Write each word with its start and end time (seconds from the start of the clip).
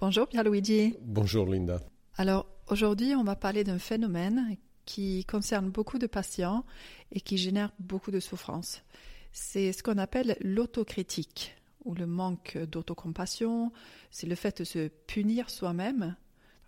Bonjour 0.00 0.26
Pierre-Luigi. 0.26 0.94
Bonjour 1.02 1.44
Linda. 1.44 1.78
Alors 2.16 2.46
aujourd'hui, 2.68 3.14
on 3.14 3.22
va 3.22 3.36
parler 3.36 3.64
d'un 3.64 3.78
phénomène 3.78 4.56
qui 4.86 5.26
concerne 5.26 5.68
beaucoup 5.68 5.98
de 5.98 6.06
patients 6.06 6.64
et 7.12 7.20
qui 7.20 7.36
génère 7.36 7.70
beaucoup 7.78 8.10
de 8.10 8.18
souffrance. 8.18 8.82
C'est 9.30 9.72
ce 9.72 9.82
qu'on 9.82 9.98
appelle 9.98 10.38
l'autocritique 10.40 11.54
ou 11.84 11.94
le 11.94 12.06
manque 12.06 12.56
d'autocompassion. 12.56 13.72
C'est 14.10 14.26
le 14.26 14.36
fait 14.36 14.60
de 14.60 14.64
se 14.64 14.88
punir 14.88 15.50
soi-même. 15.50 16.16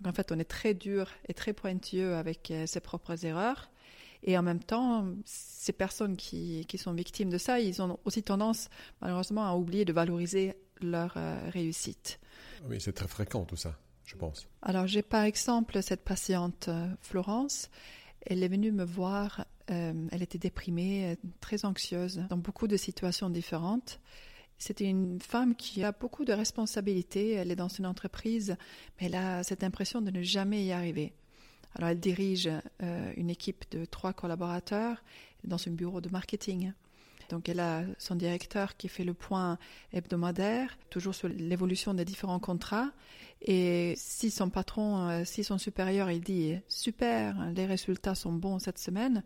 Donc 0.03 0.12
en 0.12 0.14
fait, 0.14 0.30
on 0.30 0.39
est 0.39 0.44
très 0.44 0.75
dur 0.75 1.08
et 1.26 1.32
très 1.32 1.54
pointilleux 1.54 2.14
avec 2.17 2.50
euh, 2.50 2.67
ses 2.67 2.80
propres 2.80 3.25
erreurs. 3.25 3.71
Et 4.25 4.36
en 4.36 4.43
même 4.43 4.62
temps, 4.62 5.07
ces 5.25 5.72
personnes 5.72 6.18
qui, 6.18 6.67
qui 6.67 6.76
sont 6.76 6.93
victimes 6.93 7.30
de 7.30 7.39
ça, 7.39 7.61
ils 7.61 7.80
ont 7.80 7.99
aussi 8.04 8.22
tendance, 8.22 8.68
malheureusement, 9.00 9.46
à 9.46 9.54
oublier 9.54 9.86
de 9.86 9.93
valoriser 9.94 10.54
leur 10.82 11.14
euh, 11.17 11.49
réussite. 11.50 12.21
Oui, 12.68 12.80
c'est 12.80 12.93
très 12.93 13.08
fréquent 13.08 13.44
tout 13.44 13.57
ça, 13.57 13.76
je 14.04 14.16
pense. 14.16 14.46
Alors 14.62 14.86
j'ai 14.86 15.03
par 15.03 15.25
exemple 15.25 15.82
cette 15.82 16.03
patiente 16.03 16.68
euh, 16.68 16.89
Florence. 17.00 17.70
Elle 18.25 18.43
est 18.43 18.48
venue 18.48 18.70
me 18.70 18.84
voir, 18.84 19.46
euh, 19.70 20.08
elle 20.12 20.22
était 20.22 20.39
déprimée, 20.39 21.17
très 21.40 21.64
anxieuse, 21.64 22.25
dans 22.30 22.36
beaucoup 22.36 22.68
de 22.68 22.76
situations 22.76 23.30
différentes. 23.30 24.00
C'était 24.58 24.84
une 24.84 25.20
femme 25.20 25.56
qui 25.56 25.82
a 25.82 25.90
beaucoup 25.90 26.25
de 26.25 26.32
responsabilités, 26.32 27.32
elle 27.32 27.50
est 27.50 27.56
dans 27.56 27.67
une 27.68 27.84
entreprise, 27.84 28.56
mais 29.00 29.06
elle 29.06 29.17
a 29.17 29.42
cette 29.42 29.64
impression 29.64 30.00
de 30.00 30.12
ne 30.12 30.22
jamais 30.22 30.64
y 30.64 30.70
arriver. 30.70 31.14
Alors 31.75 31.89
elle 31.89 31.98
dirige 31.98 32.48
une 33.17 33.28
équipe 33.28 33.65
de 33.72 33.84
trois 33.84 34.12
collaborateurs 34.12 35.03
dans 35.42 35.56
un 35.67 35.72
bureau 35.72 36.00
de 36.00 36.11
marketing. 36.11 36.72
Donc 37.33 37.48
elle 37.48 37.61
a 37.61 37.83
son 37.97 38.14
directeur 38.14 38.77
qui 38.77 38.88
fait 38.88 39.05
le 39.05 39.14
point 39.14 39.56
hebdomadaire, 39.94 40.77
toujours 40.91 41.14
sur 41.14 41.28
l'évolution 41.28 41.94
des 41.94 42.05
différents 42.05 42.38
contrats. 42.38 42.91
Et 43.41 43.94
si 43.97 44.30
son 44.30 44.50
patron, 44.50 45.08
euh, 45.08 45.25
si 45.25 45.42
son 45.42 45.56
supérieur, 45.56 46.10
il 46.10 46.20
dit 46.20 46.58
super, 46.69 47.34
les 47.56 47.64
résultats 47.64 48.14
sont 48.14 48.34
bons 48.34 48.58
cette 48.58 48.78
semaine, 48.78 49.22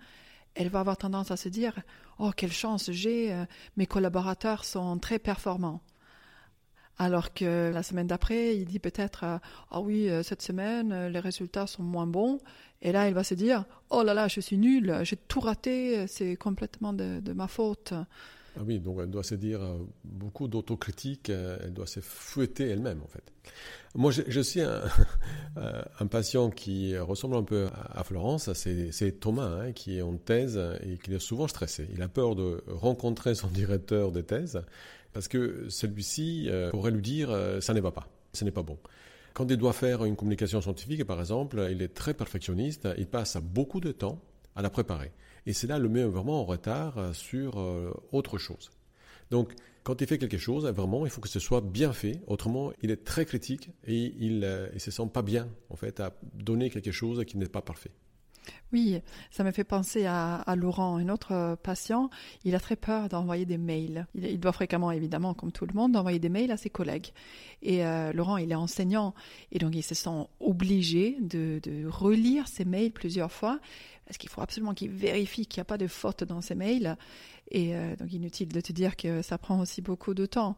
elle 0.54 0.68
va 0.68 0.78
avoir 0.80 0.96
tendance 0.96 1.32
à 1.32 1.36
se 1.36 1.48
dire 1.48 1.74
oh 2.20 2.30
quelle 2.34 2.52
chance 2.52 2.92
j'ai, 2.92 3.32
euh, 3.32 3.44
mes 3.76 3.86
collaborateurs 3.86 4.64
sont 4.64 4.98
très 4.98 5.18
performants. 5.18 5.80
Alors 6.98 7.34
que 7.34 7.70
la 7.72 7.82
semaine 7.82 8.06
d'après, 8.06 8.56
il 8.56 8.64
dit 8.64 8.78
peut-être 8.78 9.24
euh, 9.24 9.38
Ah 9.70 9.80
oui, 9.80 10.08
euh, 10.08 10.22
cette 10.22 10.40
semaine, 10.40 10.92
euh, 10.92 11.08
les 11.10 11.20
résultats 11.20 11.66
sont 11.66 11.82
moins 11.82 12.06
bons. 12.06 12.38
Et 12.80 12.90
là, 12.90 13.08
il 13.08 13.14
va 13.14 13.22
se 13.22 13.34
dire 13.34 13.64
Oh 13.90 14.02
là 14.02 14.14
là, 14.14 14.28
je 14.28 14.40
suis 14.40 14.56
nul, 14.56 15.00
j'ai 15.02 15.16
tout 15.16 15.40
raté, 15.40 16.06
c'est 16.06 16.36
complètement 16.36 16.92
de, 16.92 17.32
ma 17.32 17.48
faute. 17.48 17.92
Ah 17.92 18.62
oui, 18.66 18.78
donc 18.78 18.98
elle 19.02 19.10
doit 19.10 19.22
se 19.22 19.34
dire 19.34 19.60
beaucoup 20.04 20.48
d'autocritique, 20.48 21.28
elle 21.28 21.74
doit 21.74 21.86
se 21.86 22.00
fouetter 22.00 22.68
elle-même 22.68 23.02
en 23.02 23.08
fait. 23.08 23.22
Moi, 23.94 24.10
je, 24.10 24.40
suis 24.40 24.60
un, 25.56 26.06
patient 26.06 26.50
qui 26.50 26.96
ressemble 26.96 27.36
un 27.36 27.42
peu 27.42 27.68
à 27.94 28.04
Florence, 28.04 28.52
c'est 28.52 29.20
Thomas 29.20 29.60
hein, 29.60 29.72
qui 29.72 29.98
est 29.98 30.02
en 30.02 30.16
thèse 30.16 30.60
et 30.82 30.98
qui 30.98 31.14
est 31.14 31.18
souvent 31.18 31.48
stressé. 31.48 31.88
Il 31.94 32.02
a 32.02 32.08
peur 32.08 32.34
de 32.34 32.62
rencontrer 32.68 33.34
son 33.34 33.48
directeur 33.48 34.12
de 34.12 34.20
thèse 34.20 34.62
parce 35.16 35.28
que 35.28 35.64
celui-ci 35.70 36.44
euh, 36.50 36.68
pourrait 36.68 36.90
lui 36.90 37.00
dire 37.00 37.30
euh, 37.30 37.58
ça 37.62 37.72
ne 37.72 37.80
va 37.80 37.90
pas, 37.90 38.06
ce 38.34 38.44
n'est 38.44 38.50
pas 38.50 38.62
bon. 38.62 38.76
Quand 39.32 39.50
il 39.50 39.56
doit 39.56 39.72
faire 39.72 40.04
une 40.04 40.14
communication 40.14 40.60
scientifique, 40.60 41.04
par 41.04 41.18
exemple, 41.20 41.68
il 41.70 41.80
est 41.80 41.94
très 41.94 42.12
perfectionniste, 42.12 42.86
il 42.98 43.06
passe 43.06 43.38
beaucoup 43.38 43.80
de 43.80 43.92
temps 43.92 44.20
à 44.56 44.60
la 44.60 44.68
préparer. 44.68 45.12
Et 45.46 45.54
cela 45.54 45.78
le 45.78 45.88
met 45.88 46.04
vraiment 46.04 46.42
en 46.42 46.44
retard 46.44 46.98
euh, 46.98 47.14
sur 47.14 47.56
autre 48.12 48.36
chose. 48.36 48.70
Donc, 49.30 49.54
quand 49.84 50.02
il 50.02 50.06
fait 50.06 50.18
quelque 50.18 50.36
chose, 50.36 50.66
vraiment, 50.66 51.06
il 51.06 51.10
faut 51.10 51.22
que 51.22 51.30
ce 51.30 51.40
soit 51.40 51.62
bien 51.62 51.94
fait. 51.94 52.20
Autrement, 52.26 52.74
il 52.82 52.90
est 52.90 53.02
très 53.02 53.24
critique 53.24 53.70
et 53.86 54.12
il 54.18 54.40
ne 54.40 54.78
se 54.78 54.90
sent 54.90 55.08
pas 55.10 55.22
bien, 55.22 55.48
en 55.70 55.76
fait, 55.76 55.98
à 55.98 56.12
donner 56.34 56.68
quelque 56.68 56.92
chose 56.92 57.24
qui 57.24 57.38
n'est 57.38 57.48
pas 57.48 57.62
parfait. 57.62 57.92
Oui, 58.72 59.00
ça 59.30 59.44
me 59.44 59.50
fait 59.50 59.64
penser 59.64 60.06
à, 60.06 60.42
Laurent, 60.56 60.96
un 60.96 61.08
autre 61.08 61.32
euh, 61.32 61.56
patient. 61.56 62.10
Il 62.44 62.54
a 62.54 62.60
très 62.60 62.76
peur 62.76 63.08
d'envoyer 63.08 63.46
des 63.46 63.58
mails. 63.58 64.06
Il, 64.14 64.40
doit 64.40 64.52
fréquemment, 64.52 64.90
évidemment, 64.90 65.34
comme 65.34 65.52
tout 65.52 65.66
le 65.66 65.74
monde, 65.74 65.96
envoyer 65.96 66.18
des 66.18 66.28
mails 66.28 66.50
à 66.50 66.56
ses 66.56 66.70
collègues. 66.70 67.12
Et 67.62 67.84
euh, 67.84 68.12
Laurent, 68.12 68.36
il 68.36 68.50
est 68.50 68.56
enseignant, 68.56 69.14
et 69.52 69.58
donc 69.58 69.74
il 69.74 69.82
se 69.82 69.94
sent 69.94 70.26
obligé 70.40 71.16
de, 71.20 71.60
de 71.62 71.86
relire 71.86 72.48
ses 72.48 72.64
mails 72.64 72.92
plusieurs 72.92 73.32
fois, 73.32 73.60
parce 74.06 74.18
qu'il 74.18 74.30
faut 74.30 74.40
absolument 74.40 74.72
qu'il 74.72 74.90
vérifie 74.90 75.46
qu'il 75.46 75.60
n'y 75.60 75.62
a 75.62 75.64
pas 75.64 75.78
de 75.78 75.86
faute 75.86 76.24
dans 76.24 76.40
ses 76.40 76.54
mails. 76.54 76.96
Et 77.50 77.76
euh, 77.76 77.94
donc 77.96 78.12
inutile 78.12 78.48
de 78.48 78.60
te 78.60 78.72
dire 78.72 78.96
que 78.96 79.22
ça 79.22 79.38
prend 79.38 79.60
aussi 79.60 79.82
beaucoup 79.82 80.14
de 80.14 80.26
temps. 80.26 80.56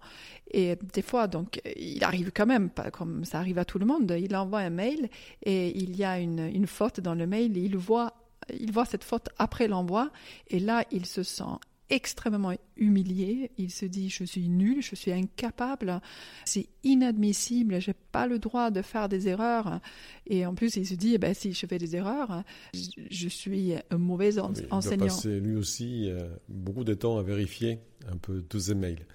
Et 0.51 0.77
des 0.95 1.03
fois, 1.03 1.27
donc 1.27 1.61
il 1.77 2.03
arrive 2.05 2.31
quand 2.35 2.47
même, 2.47 2.71
comme 2.93 3.25
ça 3.25 3.39
arrive 3.39 3.59
à 3.59 3.65
tout 3.65 3.79
le 3.79 3.87
monde, 3.87 4.15
il 4.19 4.35
envoie 4.37 4.61
un 4.61 4.71
mail 4.71 5.11
et 5.43 5.77
il 5.77 5.97
y 5.97 6.05
a 6.05 6.19
une, 6.19 6.41
une 6.41 6.67
faute 6.67 7.01
dans 7.01 7.15
le 7.15 7.27
mail, 7.27 7.57
il 7.57 7.77
voit 7.77 8.15
il 8.61 8.73
voit 8.73 8.87
cette 8.87 9.05
faute 9.05 9.29
après 9.39 9.69
l'envoi 9.69 10.11
et 10.49 10.59
là 10.59 10.85
il 10.91 11.05
se 11.05 11.23
sent 11.23 11.45
extrêmement 11.91 12.55
humilié. 12.77 13.51
Il 13.59 13.71
se 13.71 13.87
dit 13.87 14.09
je 14.11 14.25
suis 14.25 14.49
nul, 14.49 14.83
je 14.83 14.95
suis 14.95 15.13
incapable, 15.13 16.01
c'est 16.45 16.67
inadmissible, 16.85 17.81
j'ai 17.81 17.95
pas 17.95 18.27
le 18.27 18.39
droit 18.39 18.71
de 18.71 18.83
faire 18.83 19.09
des 19.09 19.29
erreurs. 19.29 19.81
Et 20.27 20.47
en 20.47 20.55
plus, 20.55 20.77
il 20.77 20.87
se 20.87 20.95
dit 20.95 21.15
eh 21.15 21.19
ben, 21.19 21.35
si 21.35 21.53
je 21.53 21.67
fais 21.67 21.79
des 21.79 21.97
erreurs, 21.97 22.43
je, 22.75 23.29
suis 23.29 23.75
un 23.91 23.99
mauvais 23.99 24.39
enseignant. 24.39 24.81
Il 24.83 24.97
doit 24.99 25.07
passer 25.07 25.41
lui 25.41 25.57
aussi 25.57 26.11
euh, 26.11 26.29
beaucoup 26.49 26.85
de 26.85 26.95
temps 26.95 27.19
à 27.19 27.23
vérifier 27.23 27.81
un 28.11 28.17
peu 28.17 28.43
tous 28.43 28.61
ces 28.61 28.75
mails. 28.75 29.07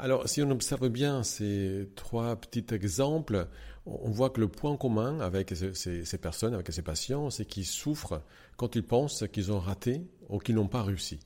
Alors, 0.00 0.28
si 0.28 0.40
on 0.42 0.50
observe 0.50 0.88
bien 0.88 1.24
ces 1.24 1.88
trois 1.96 2.36
petits 2.36 2.72
exemples, 2.72 3.48
on 3.84 4.10
voit 4.10 4.30
que 4.30 4.40
le 4.40 4.46
point 4.46 4.76
commun 4.76 5.18
avec 5.18 5.52
ces, 5.56 6.04
ces 6.04 6.18
personnes, 6.18 6.54
avec 6.54 6.70
ces 6.72 6.82
patients, 6.82 7.30
c'est 7.30 7.44
qu'ils 7.44 7.66
souffrent 7.66 8.22
quand 8.56 8.76
ils 8.76 8.84
pensent 8.84 9.24
qu'ils 9.32 9.50
ont 9.50 9.58
raté 9.58 10.02
ou 10.28 10.38
qu'ils 10.38 10.54
n'ont 10.54 10.68
pas 10.68 10.84
réussi. 10.84 11.18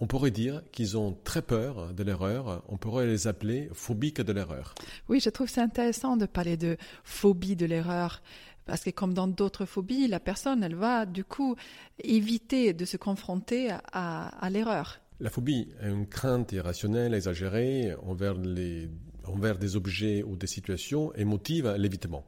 On 0.00 0.06
pourrait 0.06 0.32
dire 0.32 0.62
qu'ils 0.72 0.96
ont 0.96 1.16
très 1.24 1.42
peur 1.42 1.94
de 1.94 2.02
l'erreur, 2.02 2.64
on 2.68 2.76
pourrait 2.76 3.06
les 3.06 3.28
appeler 3.28 3.68
phobiques 3.72 4.20
de 4.20 4.32
l'erreur. 4.32 4.74
Oui, 5.08 5.20
je 5.20 5.30
trouve 5.30 5.48
c'est 5.48 5.60
intéressant 5.60 6.16
de 6.16 6.26
parler 6.26 6.56
de 6.56 6.76
phobie 7.04 7.54
de 7.54 7.66
l'erreur. 7.66 8.20
Parce 8.66 8.82
que 8.82 8.90
comme 8.90 9.14
dans 9.14 9.28
d'autres 9.28 9.66
phobies, 9.66 10.08
la 10.08 10.20
personne, 10.20 10.62
elle 10.64 10.74
va 10.74 11.06
du 11.06 11.22
coup 11.22 11.54
éviter 12.02 12.72
de 12.72 12.84
se 12.84 12.96
confronter 12.96 13.70
à, 13.92 14.48
l'erreur. 14.50 15.00
La 15.20 15.30
phobie 15.30 15.68
est 15.80 15.88
une 15.88 16.06
crainte 16.06 16.52
irrationnelle, 16.52 17.14
exagérée 17.14 17.94
envers, 18.02 18.34
les, 18.34 18.88
envers 19.26 19.58
des 19.58 19.76
objets 19.76 20.22
ou 20.22 20.36
des 20.36 20.46
situations 20.46 21.14
et 21.14 21.24
motive 21.24 21.74
l'évitement. 21.78 22.24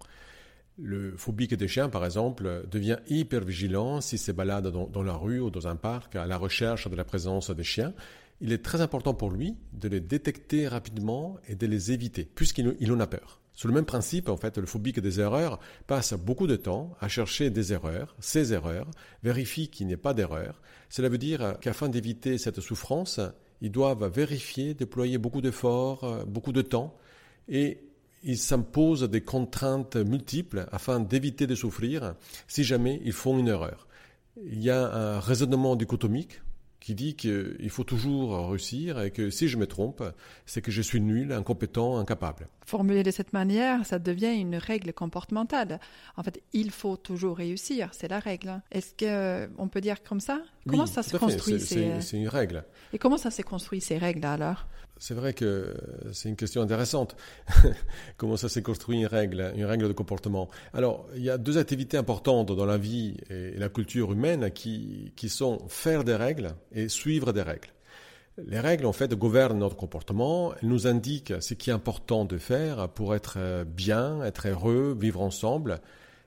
Le 0.79 1.17
phobique 1.17 1.55
des 1.55 1.69
chiens, 1.69 1.89
par 1.89 2.05
exemple, 2.05 2.67
devient 2.71 2.99
hyper 3.09 3.43
vigilant 3.43 4.03
s'il 4.03 4.19
se 4.19 4.31
balade 4.31 4.67
dans, 4.69 5.03
la 5.03 5.15
rue 5.15 5.41
ou 5.41 5.51
dans 5.51 5.67
un 5.69 5.77
parc 5.77 6.17
à 6.17 6.27
la 6.27 6.37
recherche 6.37 6.89
de 6.89 6.97
la 6.97 7.05
présence 7.05 7.51
des 7.51 7.65
chiens. 7.65 7.95
Il 8.43 8.53
est 8.53 8.63
très 8.63 8.83
important 8.83 9.15
pour 9.15 9.31
lui 9.31 9.57
de 9.73 9.89
les 9.89 10.01
détecter 10.01 10.69
rapidement 10.69 11.39
et 11.49 11.55
de 11.55 11.67
les 11.67 11.93
éviter, 11.93 12.29
puisqu'il 12.35 12.93
en 12.93 13.01
a 13.01 13.07
peur. 13.07 13.41
Sur 13.55 13.69
le 13.69 13.75
même 13.75 13.87
principe, 13.87 14.29
en 14.29 14.37
fait, 14.37 14.59
le 14.59 14.67
phobique 14.67 15.01
des 15.01 15.19
erreurs 15.19 15.59
passe 15.87 16.13
beaucoup 16.13 16.47
de 16.47 16.57
temps 16.57 16.95
à 17.01 17.09
chercher 17.09 17.49
des 17.49 17.73
erreurs, 17.73 18.15
ses 18.21 18.53
erreurs, 18.53 18.91
vérifie 19.23 19.71
qu'il 19.71 19.87
n'y 19.87 19.95
ait 19.95 19.97
pas 19.97 20.13
d'erreur. 20.13 20.61
Cela 20.91 21.09
veut 21.09 21.17
dire 21.17 21.57
qu'afin 21.63 21.89
d'éviter 21.89 22.37
cette 22.37 22.61
souffrance, 22.61 23.19
ils 23.63 23.73
doivent 23.73 24.07
vérifier, 24.13 24.75
déployer 24.75 25.17
beaucoup 25.17 25.41
d'efforts, 25.41 26.27
beaucoup 26.27 26.53
de 26.53 26.61
temps, 26.61 26.99
et 27.49 27.86
ils 28.27 28.39
s'imposent 28.39 29.09
des 29.09 29.23
contraintes 29.23 29.97
multiples 29.97 30.67
afin 30.73 31.01
d'éviter 31.01 31.47
de 31.47 31.55
souffrir 31.55 32.15
si 32.49 32.65
jamais 32.65 33.01
ils 33.05 33.13
font 33.13 33.39
une 33.39 33.49
erreur. 33.49 33.87
Il 34.45 34.63
y 34.63 34.69
a 34.69 34.93
un 34.93 35.21
raisonnement 35.21 35.77
dichotomique 35.77 36.43
qui 36.81 36.95
dit 36.95 37.17
qu'il 37.17 37.71
faut 37.71 37.85
toujours 37.85 38.49
réussir 38.49 39.01
et 39.01 39.11
que 39.11 39.31
si 39.31 39.49
je 39.49 39.57
me 39.57 39.67
trompe, 39.67 40.05
c'est 40.45 40.61
que 40.61 40.71
je 40.71 40.83
suis 40.83 41.01
nul, 41.01 41.33
incompétent, 41.33 41.99
incapable. 41.99 42.47
Formulé 42.65 43.03
de 43.03 43.11
cette 43.11 43.33
manière, 43.33 43.85
ça 43.87 43.99
devient 43.99 44.35
une 44.35 44.57
règle 44.57 44.93
comportementale. 44.93 45.81
En 46.17 46.23
fait, 46.23 46.43
il 46.53 46.71
faut 46.71 46.97
toujours 46.97 47.39
réussir, 47.39 47.91
c'est 47.93 48.09
la 48.09 48.21
règle. 48.21 48.61
Est-ce 48.71 48.93
qu'on 49.57 49.69
peut 49.69 49.81
dire 49.81 50.03
comme 50.03 50.21
ça? 50.21 50.43
Comment 50.69 50.87
ça 50.87 51.03
se 51.03 51.17
construit 51.17 51.61
C'est 51.61 52.17
une 52.17 52.29
règle. 52.29 52.65
Et 52.93 52.99
comment 52.99 53.19
ça 53.19 53.31
s'est 53.31 53.43
construit 53.43 53.81
ces 53.81 53.99
règles 53.99 54.27
alors? 54.27 54.67
C'est 54.99 55.15
vrai 55.15 55.35
que 55.35 55.75
c'est 56.13 56.29
une 56.29 56.37
question 56.37 56.63
intéressante. 56.63 57.17
Comment 58.17 58.37
ça 58.37 58.49
s'est 58.49 58.63
construit 58.63 58.99
une 58.99 59.07
règle, 59.07 59.53
une 59.57 59.65
règle 59.65 59.89
de 59.89 59.93
comportement? 59.93 60.49
Alors, 60.73 61.07
il 61.15 61.23
y 61.23 61.31
a 61.31 61.39
deux 61.39 61.59
activités 61.59 61.97
importantes 61.97 62.53
dans 62.53 62.67
la 62.67 62.79
vie 62.79 63.17
et 63.31 63.53
la 63.59 63.69
culture 63.69 64.13
humaine 64.13 64.51
qui, 64.51 65.13
qui 65.17 65.29
sont 65.29 65.59
faire 65.69 66.05
des 66.05 66.17
règles 66.17 66.55
et 66.73 66.89
suivre 66.89 67.33
des 67.33 67.43
règles. 67.43 67.69
Les 68.39 68.61
règles, 68.61 68.87
en 68.87 68.93
fait, 68.93 69.15
gouvernent 69.15 69.59
notre 69.59 69.77
comportement. 69.77 70.53
Elles 70.61 70.69
nous 70.69 70.87
indiquent 70.87 71.35
ce 71.41 71.55
qui 71.55 71.71
est 71.71 71.73
important 71.73 72.25
de 72.25 72.37
faire 72.37 72.89
pour 72.91 73.15
être 73.15 73.65
bien, 73.65 74.23
être 74.23 74.49
heureux, 74.49 74.97
vivre 74.99 75.23
ensemble 75.23 75.81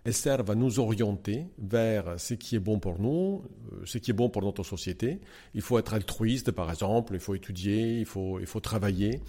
elles 0.03 0.13
servent 0.13 0.49
à 0.49 0.55
nous 0.55 0.79
orienter 0.79 1.45
vers 1.57 2.19
ce 2.19 2.33
qui 2.33 2.55
est 2.55 2.59
bon 2.59 2.79
pour 2.79 2.99
nous, 2.99 3.43
euh, 3.73 3.81
ce 3.85 3.97
qui 3.97 4.11
est 4.11 4.13
bon 4.13 4.29
pour 4.29 4.41
notre 4.41 4.63
société. 4.63 5.19
Il 5.53 5.61
faut 5.61 5.77
être 5.77 5.93
altruiste, 5.93 6.51
par 6.51 6.69
exemple, 6.69 7.13
il 7.13 7.19
faut 7.19 7.35
étudier, 7.35 7.99
il 7.99 8.05
faut, 8.05 8.39
il 8.39 8.45
faut 8.45 8.59
travailler. 8.59 9.21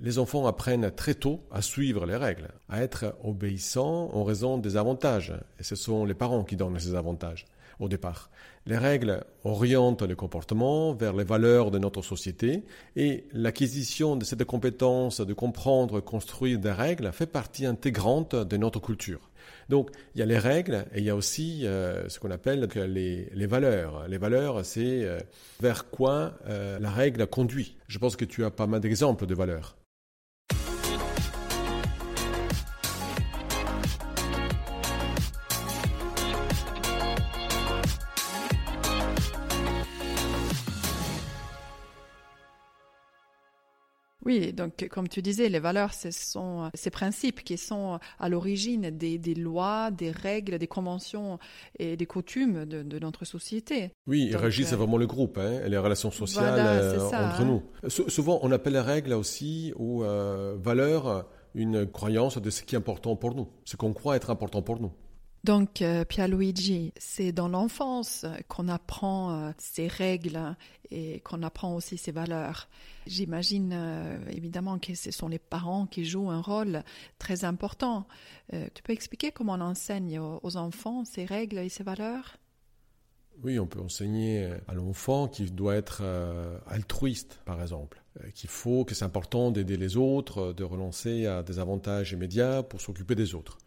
les 0.00 0.18
enfants 0.18 0.46
apprennent 0.46 0.90
très 0.90 1.14
tôt 1.14 1.40
à 1.50 1.62
suivre 1.62 2.06
les 2.06 2.16
règles, 2.16 2.48
à 2.68 2.82
être 2.82 3.14
obéissants 3.22 4.10
en 4.12 4.24
raison 4.24 4.58
des 4.58 4.76
avantages. 4.76 5.32
Et 5.60 5.62
ce 5.62 5.76
sont 5.76 6.04
les 6.04 6.14
parents 6.14 6.44
qui 6.44 6.56
donnent 6.56 6.78
ces 6.78 6.94
avantages 6.94 7.46
au 7.80 7.88
départ. 7.88 8.30
Les 8.66 8.78
règles 8.78 9.24
orientent 9.44 10.02
le 10.02 10.16
comportement 10.16 10.94
vers 10.94 11.12
les 11.12 11.24
valeurs 11.24 11.70
de 11.70 11.78
notre 11.78 12.02
société 12.02 12.64
et 12.96 13.24
l'acquisition 13.32 14.16
de 14.16 14.24
cette 14.24 14.44
compétence 14.44 15.20
de 15.20 15.34
comprendre, 15.34 16.00
construire 16.00 16.58
des 16.58 16.72
règles 16.72 17.12
fait 17.12 17.26
partie 17.26 17.66
intégrante 17.66 18.34
de 18.34 18.56
notre 18.56 18.80
culture. 18.80 19.30
Donc 19.68 19.90
il 20.14 20.20
y 20.20 20.22
a 20.22 20.26
les 20.26 20.38
règles 20.38 20.86
et 20.94 20.98
il 20.98 21.04
y 21.04 21.10
a 21.10 21.16
aussi 21.16 21.66
euh, 21.66 22.08
ce 22.08 22.18
qu'on 22.18 22.30
appelle 22.30 22.68
les, 22.88 23.46
valeurs. 23.46 24.06
Les 24.08 24.18
valeurs, 24.18 24.64
c'est 24.64 25.04
euh, 25.04 25.18
vers 25.60 25.90
quoi 25.90 26.34
euh, 26.46 26.78
la 26.78 26.90
règle 26.90 27.26
conduit. 27.26 27.76
Je 27.88 27.98
pense 27.98 28.16
que 28.16 28.24
tu 28.24 28.44
as 28.44 28.50
pas 28.50 28.66
mal 28.66 28.80
d'exemples 28.80 29.26
de 29.26 29.34
valeurs. 29.34 29.76
Oui, 44.24 44.52
donc 44.52 44.88
comme 44.90 45.08
tu 45.08 45.22
disais, 45.22 45.48
les 45.48 45.58
valeurs, 45.58 45.92
ce 45.94 46.10
sont 46.10 46.70
ces 46.74 46.90
principes 46.90 47.42
qui 47.42 47.58
sont 47.58 47.98
à 48.18 48.28
l'origine 48.28 48.90
des, 48.90 49.18
lois, 49.34 49.90
des 49.90 50.10
règles, 50.10 50.58
des 50.58 50.66
conventions 50.66 51.38
et 51.78 51.96
des 51.96 52.06
coutumes 52.06 52.64
de, 52.64 52.98
notre 52.98 53.24
société. 53.24 53.90
Oui, 54.06 54.28
ils 54.30 54.36
régissent 54.36 54.72
euh, 54.72 54.76
vraiment 54.76 54.96
le 54.96 55.06
groupe 55.06 55.38
hein, 55.38 55.60
et 55.64 55.68
les 55.68 55.78
relations 55.78 56.10
sociales 56.10 56.54
euh, 56.58 57.06
entre 57.06 57.40
hein. 57.40 57.44
nous. 57.44 57.62
souvent, 57.88 58.38
on 58.42 58.52
appelle 58.52 58.74
les 58.74 58.80
règles 58.80 59.12
aussi 59.12 59.72
ou 59.76 60.04
euh, 60.04 60.56
valeurs 60.58 61.26
une 61.54 61.86
croyance 61.86 62.38
de 62.38 62.50
ce 62.50 62.62
qui 62.62 62.74
est 62.74 62.78
important 62.78 63.16
pour 63.16 63.34
nous, 63.34 63.48
ce 63.64 63.76
qu'on 63.76 63.92
croit 63.92 64.16
être 64.16 64.30
important 64.30 64.62
pour 64.62 64.80
nous. 64.80 64.92
Donc, 65.44 65.82
euh, 65.82 66.06
Pierluigi, 66.06 66.94
c'est 66.96 67.30
dans 67.30 67.48
l'enfance 67.48 68.24
qu'on 68.48 68.66
apprend 68.66 69.30
euh, 69.30 69.50
ces 69.58 69.88
règles 69.88 70.56
et 70.90 71.20
qu'on 71.20 71.42
apprend 71.42 71.74
aussi 71.74 71.98
ces 71.98 72.12
valeurs. 72.12 72.66
J'imagine 73.06 73.72
euh, 73.74 74.16
évidemment 74.30 74.78
que 74.78 74.94
ce 74.94 75.10
sont 75.10 75.28
les 75.28 75.38
parents 75.38 75.84
qui 75.84 76.06
jouent 76.06 76.30
un 76.30 76.40
rôle 76.40 76.82
très 77.18 77.44
important. 77.44 78.06
tu 78.52 78.82
peux 78.82 78.94
expliquer 78.94 79.32
comment 79.32 79.52
on 79.52 79.60
enseigne 79.60 80.18
aux, 80.18 80.56
enfants 80.56 81.04
ces 81.04 81.26
règles 81.26 81.58
et 81.58 81.68
ces 81.68 81.84
valeurs? 81.84 82.38
Oui, 83.42 83.58
on 83.58 83.66
peut 83.66 83.80
enseigner 83.80 84.48
à 84.66 84.72
l'enfant 84.72 85.28
qu'il 85.28 85.54
doit 85.54 85.74
être 85.74 86.02
altruiste, 86.66 87.40
par 87.44 87.60
exemple, 87.60 88.02
qu'il 88.34 88.48
faut 88.48 88.84
que 88.84 88.94
c'est 88.94 89.04
important 89.04 89.50
d'aider 89.50 89.76
les 89.76 89.96
autres, 89.98 90.54
de 90.54 90.64
relancer 90.64 91.26
à 91.26 91.42
des 91.42 91.58
avantages 91.58 92.12
immédiats 92.12 92.62
pour 92.62 92.80
s'occuper 92.80 93.14
des 93.14 93.34
autres. 93.34 93.58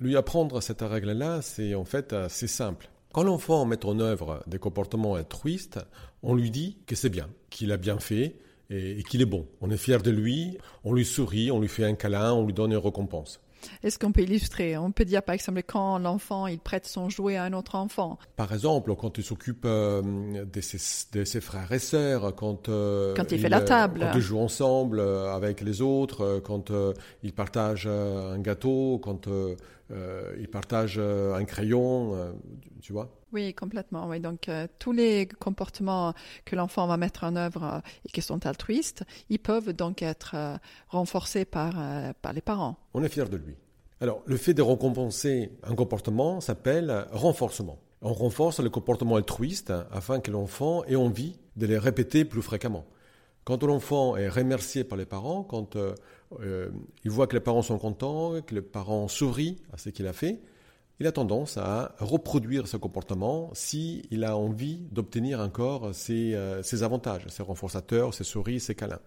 Lui 0.00 0.16
apprendre 0.16 0.62
cette 0.62 0.80
règle-là, 0.80 1.42
c'est 1.42 1.74
en 1.74 1.84
fait 1.84 2.14
assez 2.14 2.46
simple. 2.46 2.88
Quand 3.12 3.22
l'enfant 3.22 3.66
met 3.66 3.84
en 3.84 3.98
œuvre 4.00 4.42
des 4.46 4.58
comportements 4.58 5.14
altruistes, 5.14 5.78
on 6.22 6.34
lui 6.34 6.50
dit 6.50 6.78
que 6.86 6.94
c'est 6.94 7.10
bien, 7.10 7.28
qu'il 7.50 7.70
a 7.70 7.76
bien 7.76 7.98
fait 7.98 8.36
et, 8.70 9.02
qu'il 9.02 9.20
est 9.20 9.26
bon. 9.26 9.46
On 9.60 9.70
est 9.70 9.76
fier 9.76 10.00
de 10.00 10.10
lui, 10.10 10.56
on 10.84 10.94
lui 10.94 11.04
sourit, 11.04 11.50
on 11.50 11.60
lui 11.60 11.68
fait 11.68 11.84
un 11.84 11.94
câlin, 11.94 12.32
on 12.32 12.46
lui 12.46 12.54
donne 12.54 12.70
une 12.70 12.78
récompense. 12.78 13.40
Est-ce 13.82 13.98
qu'on 13.98 14.10
peut 14.10 14.22
illustrer? 14.22 14.78
On 14.78 14.90
peut 14.90 15.04
dire 15.04 15.22
par 15.22 15.34
exemple 15.34 15.62
quand 15.66 15.98
l'enfant 15.98 16.46
il 16.46 16.58
prête 16.58 16.86
son 16.86 17.10
jouet 17.10 17.36
à 17.36 17.44
un 17.44 17.52
autre 17.52 17.74
enfant. 17.74 18.18
Par 18.36 18.54
exemple, 18.54 18.94
quand 18.96 19.18
il 19.18 19.24
s'occupe 19.24 19.64
euh, 19.66 20.00
de, 20.44 20.60
ses, 20.62 21.40
frères 21.42 21.70
et 21.70 21.78
sœurs, 21.78 22.34
quand 22.34 22.70
euh, 22.70 23.14
quand 23.14 23.32
il, 23.32 23.38
fait 23.38 23.50
la 23.50 23.60
table, 23.60 24.00
quand 24.00 24.16
il 24.16 24.22
joue 24.22 24.38
ensemble 24.38 24.98
euh, 24.98 25.34
avec 25.34 25.60
les 25.60 25.82
autres, 25.82 26.40
quand 26.42 26.72
il 27.22 27.34
partage 27.34 27.86
un 27.86 28.38
gâteau, 28.38 28.98
quand 29.02 29.28
euh, 29.90 30.34
ils 30.38 30.48
partagent 30.48 30.98
euh, 30.98 31.34
un 31.34 31.44
crayon, 31.44 32.14
euh, 32.14 32.32
tu 32.80 32.92
vois. 32.92 33.10
Oui, 33.32 33.54
complètement. 33.54 34.08
Oui. 34.08 34.20
Donc, 34.20 34.50
tous 34.80 34.92
les 34.92 35.26
comportements 35.26 36.14
que 36.44 36.56
l'enfant 36.56 36.88
va 36.88 36.96
mettre 36.96 37.22
en 37.22 37.36
œuvre 37.36 37.80
et 38.04 38.08
qui 38.08 38.22
sont 38.22 38.44
altruistes, 38.44 39.04
ils 39.28 39.38
peuvent 39.38 39.72
donc 39.72 40.02
être 40.02 40.34
renforcés 40.88 41.44
par, 41.44 41.74
par 42.22 42.32
les 42.32 42.40
parents. 42.40 42.76
On 42.92 43.04
est 43.04 43.08
fier 43.08 43.28
de 43.28 43.36
lui. 43.36 43.54
Alors, 44.00 44.22
le 44.26 44.36
fait 44.36 44.52
de 44.52 44.62
récompenser 44.62 45.52
un 45.62 45.76
comportement 45.76 46.40
s'appelle 46.40 47.06
renforcement. 47.12 47.78
On 48.02 48.12
renforce 48.12 48.58
le 48.58 48.68
comportement 48.68 49.14
altruiste 49.14 49.72
afin 49.92 50.18
que 50.18 50.32
l'enfant 50.32 50.82
ait 50.86 50.96
envie 50.96 51.38
de 51.54 51.66
les 51.66 51.78
répéter 51.78 52.24
plus 52.24 52.42
fréquemment. 52.42 52.84
Quand 53.44 53.62
l'enfant 53.62 54.16
est 54.16 54.28
remercié 54.28 54.82
par 54.82 54.98
les 54.98 55.06
parents, 55.06 55.44
quand 55.44 55.76
euh, 56.32 56.36
euh, 56.42 56.70
il 57.04 57.10
voit 57.10 57.26
que 57.26 57.34
les 57.34 57.40
parents 57.40 57.62
sont 57.62 57.78
contents, 57.78 58.40
que 58.42 58.54
les 58.54 58.62
parents 58.62 59.08
sourient 59.08 59.56
à 59.72 59.78
ce 59.78 59.90
qu'il 59.90 60.06
a 60.06 60.12
fait, 60.12 60.40
il 60.98 61.06
a 61.06 61.12
tendance 61.12 61.56
à 61.56 61.94
reproduire 61.98 62.68
ce 62.68 62.76
comportement 62.76 63.50
s'il 63.54 64.24
a 64.24 64.36
envie 64.36 64.86
d'obtenir 64.92 65.40
encore 65.40 65.86
euh, 65.86 66.62
ses, 66.62 66.82
avantages, 66.82 67.26
ses 67.28 67.42
renforçateurs, 67.42 68.12
ses 68.14 68.24
souris, 68.24 68.60
ses 68.60 68.74
câlins. 68.74 69.00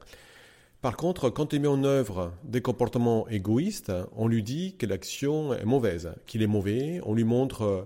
Par 0.82 0.98
contre, 0.98 1.30
quand 1.30 1.54
il 1.54 1.62
met 1.62 1.68
en 1.68 1.84
œuvre 1.84 2.34
des 2.44 2.62
comportements 2.62 3.28
égoïstes, 3.30 3.92
on 4.16 4.28
lui 4.28 4.44
dit 4.44 4.76
que 4.76 4.86
l'action 4.86 5.54
est 5.54 5.66
mauvaise, 5.66 6.14
qu'il 6.26 6.42
est 6.42 6.48
mauvais, 6.48 7.00
on 7.06 7.14
lui 7.14 7.24
montre 7.24 7.86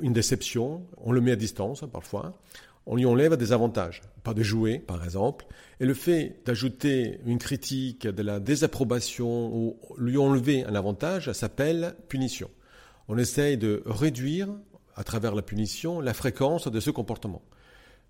une 0.00 0.14
déception, 0.14 0.86
on 0.96 1.12
le 1.12 1.20
met 1.20 1.32
à 1.32 1.36
distance 1.36 1.84
parfois, 1.92 2.38
on 2.86 2.96
lui 2.96 3.06
enlève 3.06 3.36
des 3.36 3.52
avantages, 3.52 4.02
pas 4.22 4.34
de 4.34 4.42
jouer 4.42 4.78
par 4.78 5.04
exemple, 5.04 5.46
et 5.80 5.86
le 5.86 5.94
fait 5.94 6.40
d'ajouter 6.44 7.20
une 7.26 7.38
critique, 7.38 8.06
de 8.06 8.22
la 8.22 8.40
désapprobation 8.40 9.54
ou 9.54 9.76
lui 9.98 10.18
enlever 10.18 10.64
un 10.64 10.74
avantage 10.74 11.32
s'appelle 11.32 11.94
punition. 12.08 12.50
On 13.08 13.18
essaye 13.18 13.56
de 13.56 13.82
réduire 13.86 14.48
à 14.94 15.04
travers 15.04 15.34
la 15.34 15.42
punition 15.42 16.00
la 16.00 16.14
fréquence 16.14 16.68
de 16.68 16.80
ce 16.80 16.90
comportement. 16.90 17.42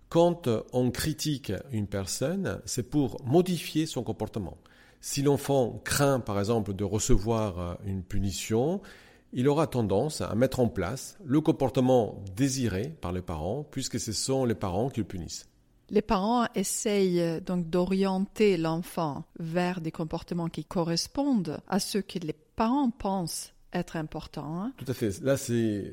Quand 0.09 0.49
on 0.73 0.91
critique 0.91 1.53
une 1.71 1.87
personne, 1.87 2.61
c'est 2.67 2.83
pour 2.83 3.25
modifier 3.25 3.87
son 3.87 4.03
comportement. 4.03 4.59
Si 5.01 5.23
l'enfant 5.23 5.81
craint 5.85 6.21
par 6.21 6.39
exemple 6.39 6.75
de 6.75 6.85
recevoir 6.85 7.79
une 7.87 8.03
punition, 8.03 8.81
il 9.33 9.49
aura 9.49 9.67
tendance 9.67 10.21
à 10.21 10.35
mettre 10.35 10.61
en 10.61 10.69
place 10.69 11.17
le 11.25 11.41
comportement 11.41 12.23
désiré 12.37 12.95
par 13.01 13.13
les 13.13 13.23
parents, 13.23 13.67
puisque 13.71 13.99
ce 13.99 14.13
sont 14.13 14.45
les 14.45 14.55
parents 14.55 14.91
qui 14.91 15.01
le 15.01 15.07
punissent. 15.07 15.49
Les 15.91 16.03
parents 16.03 16.47
essayent 16.55 17.21
euh, 17.21 17.41
donc 17.41 17.69
d'orienter 17.69 18.57
l'enfant 18.57 19.25
vers 19.39 19.81
des 19.81 19.91
comportements 19.91 20.49
qui 20.49 20.65
correspondent 20.65 21.61
à 21.69 21.81
ce 21.81 21.99
que 21.99 22.19
les 22.19 22.35
parents 22.57 22.91
pensent 22.91 23.53
être 23.73 23.97
importants. 23.97 24.63
Hein. 24.63 24.73
Tout 24.77 24.87
à 24.89 24.95
fait. 24.95 25.21
Là, 25.23 25.37
c'est 25.37 25.93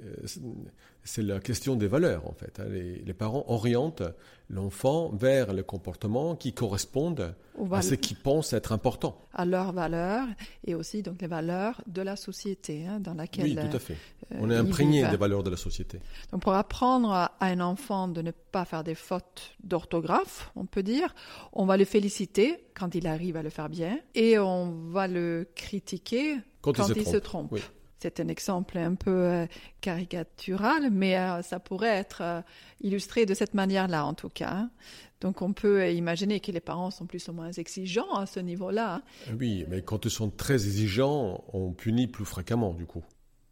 c'est 1.09 1.23
la 1.23 1.39
question 1.39 1.75
des 1.75 1.87
valeurs 1.87 2.27
en 2.27 2.33
fait. 2.33 2.59
Hein. 2.59 2.65
Les, 2.69 3.13
parents 3.13 3.43
orientent 3.47 4.03
l'enfant 4.47 5.09
vers 5.09 5.53
les 5.53 5.63
comportements 5.63 6.35
qui 6.35 6.53
correspondent 6.53 7.33
à 7.71 7.81
ce 7.81 7.95
qu'ils 7.95 8.15
pensent 8.15 8.53
être 8.53 8.71
important. 8.73 9.19
À 9.33 9.43
leurs 9.43 9.73
valeurs 9.73 10.27
et 10.65 10.75
aussi 10.75 11.01
donc 11.01 11.19
les 11.21 11.27
valeurs 11.27 11.81
de 11.87 12.03
la 12.03 12.15
société 12.15 12.85
hein, 12.85 12.99
dans 12.99 13.15
laquelle. 13.15 13.45
Oui, 13.45 13.55
tout 13.55 13.75
à 13.75 13.79
fait. 13.79 13.97
Euh, 14.31 14.37
On 14.39 14.51
est 14.51 14.55
imprégné 14.55 15.07
des 15.07 15.17
valeurs 15.17 15.41
de 15.41 15.49
la 15.49 15.57
société. 15.57 15.99
Donc 16.31 16.43
pour 16.43 16.53
apprendre 16.53 17.11
à 17.11 17.31
un 17.41 17.59
enfant 17.59 18.07
de 18.07 18.21
ne 18.21 18.31
pas 18.31 18.65
faire 18.65 18.83
des 18.83 18.95
fautes 18.95 19.55
d'orthographe, 19.63 20.51
on 20.55 20.67
peut 20.67 20.83
dire, 20.83 21.15
on 21.53 21.65
va 21.65 21.75
le 21.75 21.85
féliciter 21.85 22.67
quand 22.75 22.93
il 22.93 23.07
arrive 23.07 23.35
à 23.35 23.41
le 23.41 23.49
faire 23.49 23.69
bien 23.69 23.97
et 24.13 24.37
on 24.37 24.89
va 24.91 25.07
le 25.07 25.47
critiquer 25.55 26.35
quand, 26.61 26.73
il, 26.95 27.07
se 27.07 27.17
trompe. 27.17 27.55
C'est 27.99 28.21
un 28.21 28.29
exemple 28.29 28.77
un 28.77 28.95
peu 28.95 29.11
euh, 29.11 29.45
caricatural, 29.81 30.89
mais 30.89 31.17
euh, 31.17 31.41
ça 31.41 31.59
pourrait 31.59 31.97
être 31.97 32.21
euh, 32.21 32.41
illustré 32.81 33.25
de 33.25 33.33
cette 33.33 33.53
manière-là, 33.53 34.05
en 34.05 34.13
tout 34.13 34.29
cas. 34.29 34.69
Donc 35.19 35.41
on 35.41 35.51
peut 35.51 35.91
imaginer 35.91 36.39
que 36.39 36.53
les 36.53 36.61
parents 36.61 36.91
sont 36.91 37.05
plus 37.05 37.27
ou 37.27 37.33
moins 37.33 37.51
exigeants 37.51 38.13
à 38.15 38.25
ce 38.25 38.39
niveau-là. 38.39 39.01
Oui, 39.37 39.65
mais 39.67 39.81
quand 39.81 40.05
ils 40.05 40.11
sont 40.11 40.29
très 40.29 40.53
exigeants, 40.53 41.43
on 41.51 41.73
punit 41.73 42.07
plus 42.07 42.23
fréquemment, 42.23 42.73
du 42.73 42.85
coup. 42.85 43.03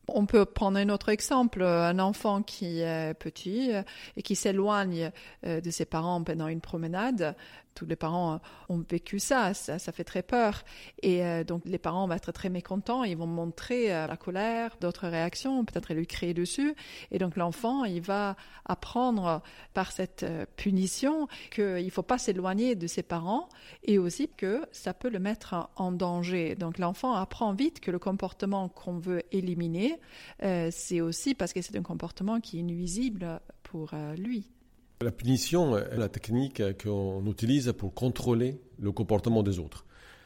On 0.08 0.26
peut 0.26 0.46
prendre 0.46 0.78
un 0.78 0.88
autre 0.88 1.10
exemple, 1.10 1.62
un 1.62 2.00
enfant 2.00 2.42
qui 2.42 2.80
est 2.80 3.14
petit 3.20 3.72
et 4.16 4.22
qui 4.22 4.38
s'éloigne 4.38 5.12
de 5.44 5.70
ses 5.70 5.84
parents 5.84 6.24
pendant 6.24 6.48
une 6.48 6.62
promenade 6.62 7.36
tous 7.78 7.86
les 7.86 7.96
parents 7.96 8.34
euh, 8.34 8.38
ont 8.70 8.84
vécu 8.90 9.20
ça, 9.20 9.54
ça, 9.54 9.80
fait 9.92 10.04
très 10.04 10.24
peur. 10.24 10.64
Et 11.04 11.24
euh, 11.24 11.44
donc 11.44 11.62
les 11.66 11.78
parents 11.78 12.08
vont 12.08 12.14
être 12.14 12.32
très 12.32 12.50
mécontents, 12.50 13.04
ils 13.04 13.16
vont 13.16 13.28
montrer 13.28 13.94
euh, 13.94 14.08
la 14.08 14.18
colère, 14.18 14.76
d'autres 14.82 15.08
réactions, 15.08 15.64
peut-être 15.64 15.94
lui 15.94 16.08
crier 16.08 16.34
dessus. 16.34 16.74
Et 17.12 17.20
donc 17.20 17.38
l'enfant, 17.38 17.86
il 17.86 18.02
va 18.02 18.36
apprendre 18.66 19.42
par 19.74 19.92
cette 19.92 20.26
punition 20.56 21.28
qu'il 21.52 21.86
ne 21.86 21.90
faut 21.90 22.04
pas 22.04 22.18
s'éloigner 22.18 22.76
de 22.76 22.88
ses 22.88 23.04
parents 23.04 23.48
et 23.84 24.00
aussi 24.00 24.28
que 24.28 24.66
ça 24.72 24.94
peut 24.94 25.10
le 25.10 25.20
mettre 25.20 25.70
en 25.76 25.92
danger. 25.92 26.56
Donc 26.56 26.80
l'enfant 26.80 27.14
apprend 27.14 27.54
vite 27.54 27.80
que 27.80 27.92
le 27.92 28.00
comportement 28.00 28.68
qu'on 28.70 28.98
veut 28.98 29.22
éliminer, 29.32 30.00
c'est 30.42 31.00
aussi 31.00 31.34
parce 31.34 31.54
que 31.54 31.62
c'est 31.62 31.78
un 31.78 31.84
comportement 31.84 32.40
qui 32.42 32.60
est 32.60 32.64
nuisible 32.64 33.40
pour 33.64 33.92
lui. 34.18 34.57
La 35.02 35.12
punition 35.12 35.78
est 35.78 35.98
la 35.98 36.10
technique 36.10 36.62
qu'on 36.84 37.24
utilise 37.28 37.72
pour 37.78 37.94
contrôler 37.94 38.60
le 38.80 38.92
comportement 38.92 39.44
des 39.44 39.60
autres. 39.60 39.86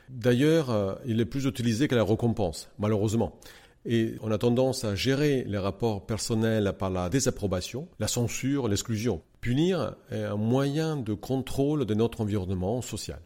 D'ailleurs, 0.10 1.00
il 1.06 1.20
est 1.20 1.26
plus 1.26 1.46
utilisé 1.46 1.88
que 1.88 1.96
la 1.96 2.04
récompense, 2.04 2.70
malheureusement. 2.80 3.40
Et 3.86 4.16
on 4.22 4.32
a 4.32 4.38
tendance 4.38 4.84
à 4.84 4.96
gérer 4.96 5.44
les 5.48 5.58
rapports 5.58 6.06
personnels 6.06 6.74
par 6.78 6.90
la 6.90 7.10
désapprobation, 7.10 7.88
la 8.00 8.08
censure, 8.08 8.68
l'exclusion. 8.68 9.22
Punir 9.42 9.96
est 10.12 10.24
un 10.24 10.36
moyen 10.36 10.98
de 10.98 11.14
contrôle 11.14 11.86
de 11.86 11.94
notre 11.94 12.22
environnement 12.22 12.82
social. 12.82 13.20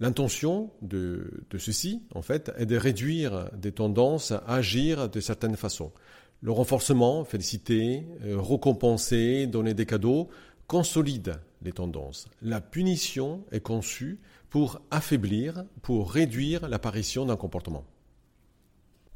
L'intention 0.00 0.70
de, 0.82 1.44
ceci, 1.58 2.02
en 2.14 2.22
fait, 2.22 2.52
est 2.58 2.66
de 2.66 2.76
réduire 2.76 3.48
des 3.56 3.72
tendances 3.72 4.32
à 4.32 4.42
agir 4.48 5.08
de 5.08 5.20
certaines 5.20 5.56
façons. 5.56 5.92
Le 6.40 6.50
renforcement, 6.50 7.24
féliciter, 7.24 8.04
euh, 8.24 8.40
récompenser, 8.40 9.46
donner 9.46 9.74
des 9.74 9.86
cadeaux, 9.86 10.28
consolide 10.72 11.38
les 11.60 11.72
tendances. 11.72 12.28
La 12.40 12.62
punition 12.62 13.44
est 13.52 13.60
conçue 13.60 14.18
pour 14.48 14.80
affaiblir, 14.90 15.66
pour 15.82 16.10
réduire 16.10 16.66
l'apparition 16.66 17.26
d'un 17.26 17.36
comportement. 17.36 17.84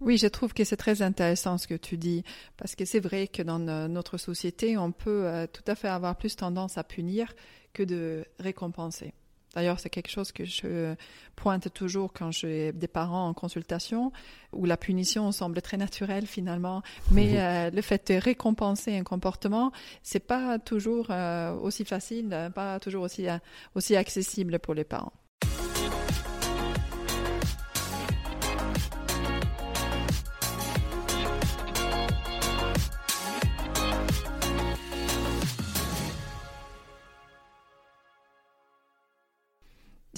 Oui, 0.02 0.18
je 0.18 0.26
trouve 0.26 0.52
que 0.52 0.64
c'est 0.64 0.76
très 0.76 1.00
intéressant 1.00 1.56
ce 1.56 1.66
que 1.66 1.72
tu 1.74 1.96
dis, 1.96 2.24
parce 2.58 2.74
que 2.74 2.84
c'est 2.84 3.00
vrai 3.00 3.26
que 3.26 3.40
dans 3.40 3.58
notre 3.88 4.18
société, 4.18 4.76
on 4.76 4.92
peut 4.92 5.24
euh, 5.24 5.46
tout 5.46 5.64
à 5.66 5.74
fait 5.74 5.88
avoir 5.88 6.16
plus 6.16 6.36
tendance 6.36 6.76
à 6.76 6.84
punir 6.84 7.34
que 7.72 7.82
de 7.82 8.26
récompenser. 8.38 9.14
D'ailleurs, 9.56 9.80
c'est 9.80 9.88
quelque 9.88 10.10
chose 10.10 10.32
que 10.32 10.44
je 10.44 10.94
pointe 11.34 11.72
toujours 11.72 12.12
quand 12.12 12.30
j'ai 12.30 12.72
des 12.72 12.88
parents 12.88 13.26
en 13.26 13.32
consultation, 13.32 14.12
où 14.52 14.66
la 14.66 14.76
punition 14.76 15.32
semble 15.32 15.62
très 15.62 15.78
naturelle 15.78 16.26
finalement, 16.26 16.82
mais 17.10 17.40
euh, 17.40 17.70
le 17.70 17.80
fait 17.80 18.12
de 18.12 18.20
récompenser 18.20 18.98
un 18.98 19.02
comportement, 19.02 19.72
c'est 20.02 20.20
pas 20.20 20.58
toujours 20.58 21.06
euh, 21.08 21.54
aussi 21.54 21.86
facile, 21.86 22.50
pas 22.54 22.78
toujours 22.80 23.04
aussi, 23.04 23.28
aussi 23.74 23.96
accessible 23.96 24.58
pour 24.58 24.74
les 24.74 24.84
parents. 24.84 25.12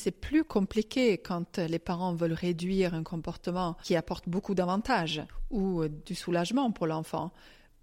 C'est 0.08 0.12
plus 0.12 0.42
compliqué 0.42 1.18
quand 1.18 1.58
les 1.58 1.78
parents 1.78 2.14
veulent 2.14 2.32
réduire 2.32 2.94
un 2.94 3.02
comportement 3.02 3.76
qui 3.82 3.94
apporte 3.94 4.26
beaucoup 4.26 4.54
d'avantages 4.54 5.20
ou 5.50 5.86
du 5.86 6.14
soulagement 6.14 6.72
pour 6.72 6.86
l'enfant. 6.86 7.30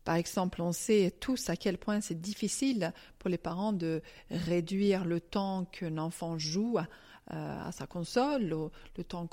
Par 0.06 0.16
exemple, 0.16 0.64
on 0.64 0.72
sait 0.72 1.14
tous 1.20 1.52
à 1.52 1.56
quel 1.56 1.78
point 1.78 2.02
c'est 2.02 2.20
difficile 2.20 2.94
pour 3.20 3.30
les 3.30 3.38
parents 3.38 3.74
de 3.74 4.02
réduire 4.32 5.06
le 5.06 5.20
temps 5.20 5.66
qu'un 5.66 6.00
enfant 6.00 6.40
joue 6.40 6.80
à, 7.28 7.72
sa 7.72 7.86
console, 7.86 8.72
le 8.98 9.04
temps 9.04 9.28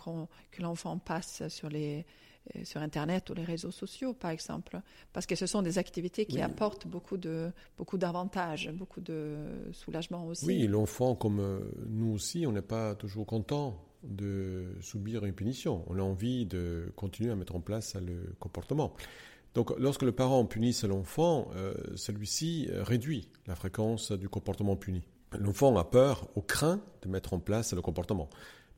que 0.51 0.61
l'enfant 0.61 0.99
passe 0.99 1.49
sur 1.49 1.71
les, 1.71 2.01
euh, 2.01 2.03
sur 2.65 2.81
Internet 2.81 3.31
ou 3.31 3.35
les 3.35 3.45
réseaux 3.45 3.71
sociaux, 3.71 4.15
par 4.15 4.31
exemple, 4.31 4.81
parce 5.13 5.27
que 5.27 5.35
ce 5.35 5.47
sont 5.47 5.63
des 5.63 5.79
activités 5.79 6.27
qui 6.27 6.41
apportent 6.41 6.87
beaucoup 6.87 7.17
de 7.17 7.51
beaucoup 7.79 7.99
d'avantages, 7.99 8.71
beaucoup 8.73 9.01
de 9.01 9.37
soulagement 9.73 10.27
aussi. 10.27 10.47
Oui, 10.47 10.67
l'enfant, 10.67 11.15
comme 11.15 11.41
euh, 11.41 11.61
nous 11.89 12.13
aussi, 12.13 12.47
on 12.47 12.53
n'est 12.53 12.63
pas 12.63 12.95
toujours 12.95 13.27
content 13.27 13.85
de 14.03 14.75
subir 14.81 15.25
une 15.25 15.33
punition. 15.33 15.85
On 15.87 15.99
a 15.99 16.03
envie 16.03 16.45
de 16.45 16.93
continuer 16.97 17.31
à 17.31 17.37
mettre 17.37 17.55
en 17.55 17.61
place 17.61 17.95
le 17.95 18.35
comportement. 18.41 18.95
Donc, 19.55 19.73
lorsque 19.79 20.03
le 20.03 20.13
parent 20.13 20.45
punit 20.45 20.77
l'enfant, 20.89 21.49
euh, 21.55 21.75
celui-ci 21.95 22.69
réduit 22.73 23.29
la 23.47 23.55
fréquence 23.55 24.11
du 24.11 24.29
comportement 24.29 24.77
puni. 24.77 25.03
L'enfant 25.39 25.77
a 25.77 25.85
peur 25.85 26.29
ou 26.35 26.41
craint 26.41 26.81
de 27.03 27.09
mettre 27.09 27.35
en 27.35 27.39
place 27.39 27.73
le 27.73 27.83
comportement. 27.83 28.29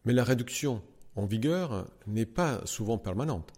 Mais 0.04 0.12
la 0.12 0.24
réduction 0.24 0.82
en 1.16 1.26
vigueur 1.26 1.86
n'est 2.06 2.26
pas 2.26 2.60
souvent 2.64 2.98
permanente. 2.98 3.52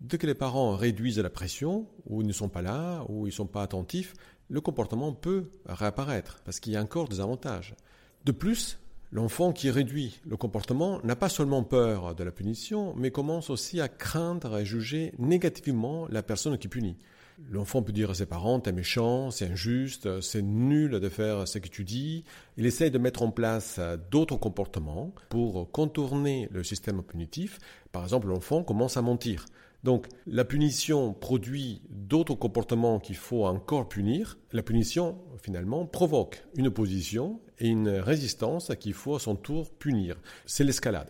Dès 0.00 0.18
que 0.18 0.26
les 0.26 0.34
parents 0.34 0.76
réduisent 0.76 1.20
la 1.20 1.30
pression, 1.30 1.86
ou 2.06 2.22
ils 2.22 2.26
ne 2.26 2.32
sont 2.32 2.48
pas 2.48 2.62
là, 2.62 3.04
ou 3.08 3.26
ils 3.26 3.30
ne 3.30 3.34
sont 3.34 3.46
pas 3.46 3.62
attentifs, 3.62 4.14
le 4.48 4.60
comportement 4.60 5.12
peut 5.12 5.50
réapparaître, 5.64 6.40
parce 6.44 6.60
qu'il 6.60 6.72
y 6.72 6.76
a 6.76 6.82
encore 6.82 7.08
des 7.08 7.20
avantages. 7.20 7.74
De 8.24 8.32
plus, 8.32 8.78
l'enfant 9.12 9.52
qui 9.52 9.70
réduit 9.70 10.20
le 10.26 10.36
comportement 10.36 11.00
n'a 11.04 11.16
pas 11.16 11.28
seulement 11.28 11.62
peur 11.62 12.14
de 12.14 12.24
la 12.24 12.32
punition, 12.32 12.94
mais 12.96 13.10
commence 13.10 13.48
aussi 13.48 13.80
à 13.80 13.88
craindre 13.88 14.58
et 14.58 14.66
juger 14.66 15.12
négativement 15.18 16.08
la 16.08 16.22
personne 16.22 16.58
qui 16.58 16.68
punit. 16.68 16.96
L'enfant 17.50 17.82
peut 17.82 17.92
dire 17.92 18.10
à 18.10 18.14
ses 18.14 18.26
parents, 18.26 18.60
t'es 18.60 18.72
méchant, 18.72 19.30
c'est 19.30 19.50
injuste, 19.50 20.20
c'est 20.20 20.42
nul 20.42 20.90
de 20.90 21.08
faire 21.08 21.48
ce 21.48 21.58
que 21.58 21.68
tu 21.68 21.84
dis. 21.84 22.24
Il 22.56 22.66
essaye 22.66 22.90
de 22.90 22.98
mettre 22.98 23.22
en 23.22 23.30
place 23.30 23.80
d'autres 24.10 24.36
comportements 24.36 25.12
pour 25.28 25.70
contourner 25.70 26.48
le 26.52 26.62
système 26.62 27.02
punitif. 27.02 27.58
Par 27.90 28.04
exemple, 28.04 28.28
l'enfant 28.28 28.62
commence 28.62 28.96
à 28.96 29.02
mentir. 29.02 29.46
Donc 29.82 30.06
la 30.26 30.44
punition 30.44 31.12
produit 31.12 31.82
d'autres 31.90 32.34
comportements 32.34 33.00
qu'il 33.00 33.16
faut 33.16 33.44
encore 33.44 33.88
punir. 33.88 34.38
La 34.52 34.62
punition, 34.62 35.18
finalement, 35.42 35.86
provoque 35.86 36.44
une 36.56 36.68
opposition 36.68 37.40
et 37.58 37.68
une 37.68 37.88
résistance 37.88 38.70
qu'il 38.78 38.94
faut 38.94 39.16
à 39.16 39.20
son 39.20 39.34
tour 39.34 39.70
punir. 39.72 40.16
C'est 40.46 40.64
l'escalade. 40.64 41.08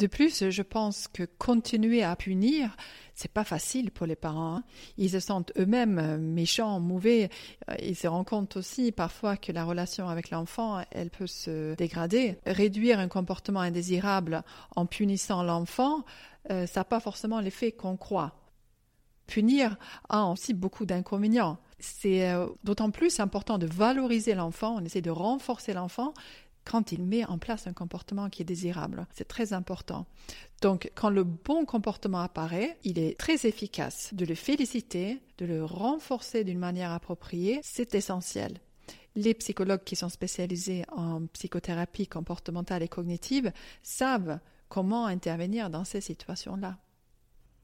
De 0.00 0.08
plus, 0.08 0.50
je 0.50 0.62
pense 0.62 1.06
que 1.06 1.22
continuer 1.38 2.02
à 2.02 2.16
punir, 2.16 2.76
c'est 3.14 3.30
pas 3.30 3.44
facile 3.44 3.90
pour 3.90 4.06
les 4.06 4.16
parents. 4.16 4.56
Hein. 4.56 4.64
Ils 4.98 5.10
se 5.10 5.20
sentent 5.20 5.52
eux-mêmes 5.58 5.98
euh, 5.98 6.18
méchants, 6.18 6.80
mauvais. 6.80 7.30
Euh, 7.70 7.74
ils 7.80 7.96
se 7.96 8.06
rendent 8.06 8.26
compte 8.26 8.56
aussi 8.56 8.92
parfois 8.92 9.36
que 9.36 9.52
la 9.52 9.64
relation 9.64 10.08
avec 10.08 10.30
l'enfant, 10.30 10.82
elle 10.90 11.10
peut 11.10 11.26
se 11.26 11.74
dégrader. 11.74 12.38
Réduire 12.46 12.98
un 12.98 13.08
comportement 13.08 13.60
indésirable 13.60 14.42
en 14.74 14.86
punissant 14.86 15.42
l'enfant, 15.42 16.04
euh, 16.50 16.66
ça 16.66 16.80
n'a 16.80 16.84
pas 16.84 17.00
forcément 17.00 17.40
l'effet 17.40 17.72
qu'on 17.72 17.96
croit. 17.96 18.32
Punir 19.26 19.76
a 20.08 20.26
aussi 20.26 20.52
beaucoup 20.52 20.84
d'inconvénients. 20.84 21.58
C'est 21.78 22.30
d'autant 22.62 22.90
plus 22.90 23.20
important 23.20 23.58
de 23.58 23.66
valoriser 23.66 24.34
l'enfant, 24.34 24.76
on 24.78 24.84
essaie 24.84 25.00
de 25.00 25.10
renforcer 25.10 25.72
l'enfant 25.72 26.14
quand 26.64 26.92
il 26.92 27.02
met 27.04 27.24
en 27.24 27.38
place 27.38 27.66
un 27.66 27.72
comportement 27.72 28.28
qui 28.30 28.42
est 28.42 28.46
désirable. 28.46 29.06
C'est 29.14 29.28
très 29.28 29.52
important. 29.52 30.06
Donc, 30.62 30.90
quand 30.94 31.10
le 31.10 31.24
bon 31.24 31.64
comportement 31.64 32.20
apparaît, 32.20 32.78
il 32.84 32.98
est 32.98 33.18
très 33.18 33.46
efficace. 33.46 34.10
De 34.14 34.24
le 34.24 34.34
féliciter, 34.34 35.20
de 35.38 35.46
le 35.46 35.64
renforcer 35.64 36.44
d'une 36.44 36.58
manière 36.58 36.92
appropriée, 36.92 37.60
c'est 37.62 37.94
essentiel. 37.94 38.58
Les 39.16 39.34
psychologues 39.34 39.84
qui 39.84 39.94
sont 39.94 40.08
spécialisés 40.08 40.84
en 40.90 41.26
psychothérapie 41.26 42.08
comportementale 42.08 42.82
et 42.82 42.88
cognitive 42.88 43.52
savent 43.82 44.40
comment 44.68 45.06
intervenir 45.06 45.70
dans 45.70 45.84
ces 45.84 46.00
situations-là. 46.00 46.78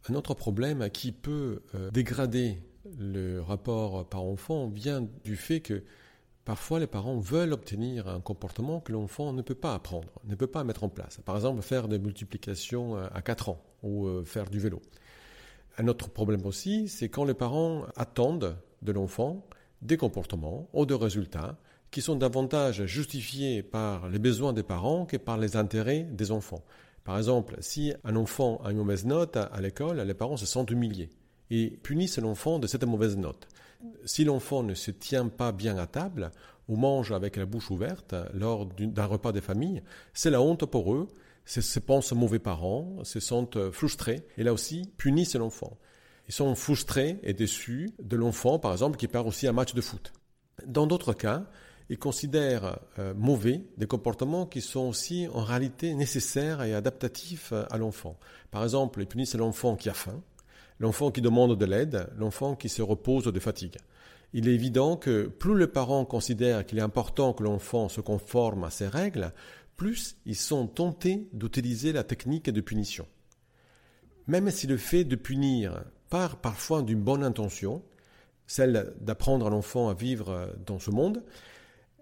Un 0.09 0.15
autre 0.15 0.35
problème 0.35 0.89
qui 0.91 1.13
peut 1.13 1.63
euh, 1.75 1.91
dégrader 1.91 2.63
le 2.99 3.41
rapport 3.41 4.09
par 4.09 4.23
enfant 4.23 4.69
vient 4.69 5.07
du 5.25 5.37
fait 5.37 5.61
que 5.61 5.85
Parfois, 6.45 6.81
les 6.81 6.87
parents 6.87 7.19
veulent 7.19 7.53
obtenir 7.53 8.09
un 8.09 8.21
comportement 8.21 8.81
que 8.81 8.93
l'enfant 8.93 9.33
ne 9.33 9.43
peut 9.43 9.55
pas 9.55 9.75
apprendre, 9.75 10.09
ne 10.25 10.35
peut 10.35 10.47
pas 10.47 10.65
mettre 10.65 10.85
en 10.85 10.89
place. 10.89 11.21
Par 11.25 11.37
exemple, 11.37 11.63
faire 11.63 11.87
des 11.87 11.99
multiplications 11.99 12.97
euh, 12.97 13.07
à 13.15 13.23
4 13.23 13.51
ans 13.51 13.63
ou 13.83 14.07
euh, 14.07 14.25
faire 14.25 14.49
du 14.49 14.59
vélo. 14.59 14.81
Un 15.79 15.87
autre 15.89 16.11
problème 16.11 16.45
aussi, 16.47 16.89
c'est 16.89 17.09
quand 17.09 17.25
les 17.25 17.35
parents 17.35 17.85
attendent 17.97 18.57
de 18.83 18.93
l'enfant 18.93 19.47
des 19.83 19.97
comportements 19.97 20.69
ou 20.73 20.87
des 20.87 20.95
résultats 20.95 21.59
qui 21.91 22.03
sont 22.03 22.17
davantage 22.17 22.85
justifiés 22.87 23.63
par 23.63 24.09
les 24.09 24.19
besoins 24.19 24.53
des 24.53 24.63
parents 24.63 25.07
que 25.07 25.17
par 25.17 25.39
les 25.39 25.57
intérêts 25.57 26.05
des 26.05 26.31
enfants. 26.31 26.65
Par 27.05 27.19
exemple, 27.19 27.57
si 27.61 27.93
un 28.05 28.17
enfant 28.17 28.61
a 28.65 28.71
une 28.71 28.79
mauvaise 28.79 29.05
note 29.07 29.37
à 29.37 29.61
l'école, 29.61 30.01
les 30.01 30.15
parents 30.15 30.37
se 30.37 30.47
sentent 30.47 30.71
humiliés 30.71 31.11
et 31.51 31.71
punissent 31.83 32.19
l'enfant 32.19 32.59
de 32.59 32.67
cette 32.67 32.85
mauvaise 32.85 33.17
note 33.17 33.49
si 34.05 34.25
l'enfant 34.25 34.63
ne 34.63 34.75
se 34.75 34.91
tient 34.91 35.29
pas 35.29 35.53
bien 35.53 35.77
à 35.79 35.87
table 35.87 36.31
ou 36.69 36.77
mange 36.77 37.13
avec 37.13 37.37
la 37.37 37.47
bouche 37.47 37.71
ouverte 37.71 38.15
lors 38.33 38.67
d'un 38.67 39.07
repas 39.07 39.33
de 39.33 39.41
famille, 39.41 39.83
c'est 40.15 40.31
la 40.31 40.41
honte 40.41 40.67
pour 40.67 40.95
eux, 40.95 41.09
se 41.45 41.81
pensent 41.81 42.13
mauvais 42.13 42.39
parents, 42.39 42.99
se 43.03 43.19
sentent 43.19 43.71
frustrés 43.71 44.27
et 44.37 44.45
là 44.45 44.53
aussi 44.53 44.83
punissent 44.97 45.35
l'enfant. 45.35 45.77
Ils 46.29 46.35
sont 46.35 46.55
frustrés 46.55 47.19
et 47.25 47.33
déçus 47.33 47.91
de 48.01 48.17
l'enfant, 48.17 48.61
par 48.61 48.71
exemple, 48.71 48.97
qui 48.97 49.09
part 49.09 49.27
aussi 49.27 49.49
un 49.49 49.53
match 49.53 49.75
de 49.75 49.81
foot. 49.81 50.13
Dans 50.65 50.87
d'autres 50.87 51.13
cas, 51.13 51.47
ils 51.89 51.99
considèrent 51.99 52.79
euh, 53.01 53.15
mauvais 53.15 53.65
des 53.79 53.89
comportements 53.89 54.47
qui 54.47 54.61
sont 54.61 54.89
aussi 54.89 55.27
en 55.35 55.43
réalité 55.43 55.93
nécessaires 55.95 56.63
et 56.63 56.73
adaptatifs 56.73 57.53
à 57.53 57.77
l'enfant. 57.79 58.17
Par 58.53 58.63
exemple, 58.63 59.01
ils 59.01 59.09
punissent 59.09 59.35
l'enfant 59.35 59.75
qui 59.75 59.89
a 59.89 59.95
faim, 59.95 60.23
l'enfant 60.81 61.11
qui 61.11 61.21
demande 61.21 61.57
de 61.57 61.65
l'aide, 61.65 62.09
l'enfant 62.17 62.57
qui 62.57 62.69
se 62.69 62.83
repose 62.83 63.25
de 63.25 63.41
fatigue. 63.41 63.77
Il 64.33 64.49
est 64.49 64.55
évident 64.55 64.97
que 64.97 65.27
plus 65.27 65.59
les 65.59 65.67
parents 65.67 66.05
considèrent 66.05 66.65
qu'il 66.67 66.79
est 66.79 66.83
important 66.83 67.33
que 67.33 67.45
l'enfant 67.45 67.89
se 67.89 68.01
conforme 68.01 68.65
à 68.65 68.71
ces 68.71 68.89
règles, 68.89 69.33
plus 69.77 70.17
ils 70.27 70.37
sont 70.37 70.67
tentés 70.67 71.29
d'utiliser 71.33 71.93
la 71.93 72.05
technique 72.05 72.51
de 72.51 72.61
punition. 72.61 73.07
Même 74.27 74.51
si 74.51 74.67
le 74.67 74.77
fait 74.77 75.05
de 75.05 75.17
punir 75.17 75.85
part 76.09 76.41
parfois 76.41 76.83
d'une 76.83 77.03
bonne 77.03 77.25
intention, 77.25 77.83
celle 78.47 78.95
d'apprendre 79.01 79.47
à 79.47 79.51
l'enfant 79.51 79.89
à 79.89 79.95
vivre 79.95 80.53
dans 80.67 80.79
ce 80.79 80.91
monde, 80.91 81.23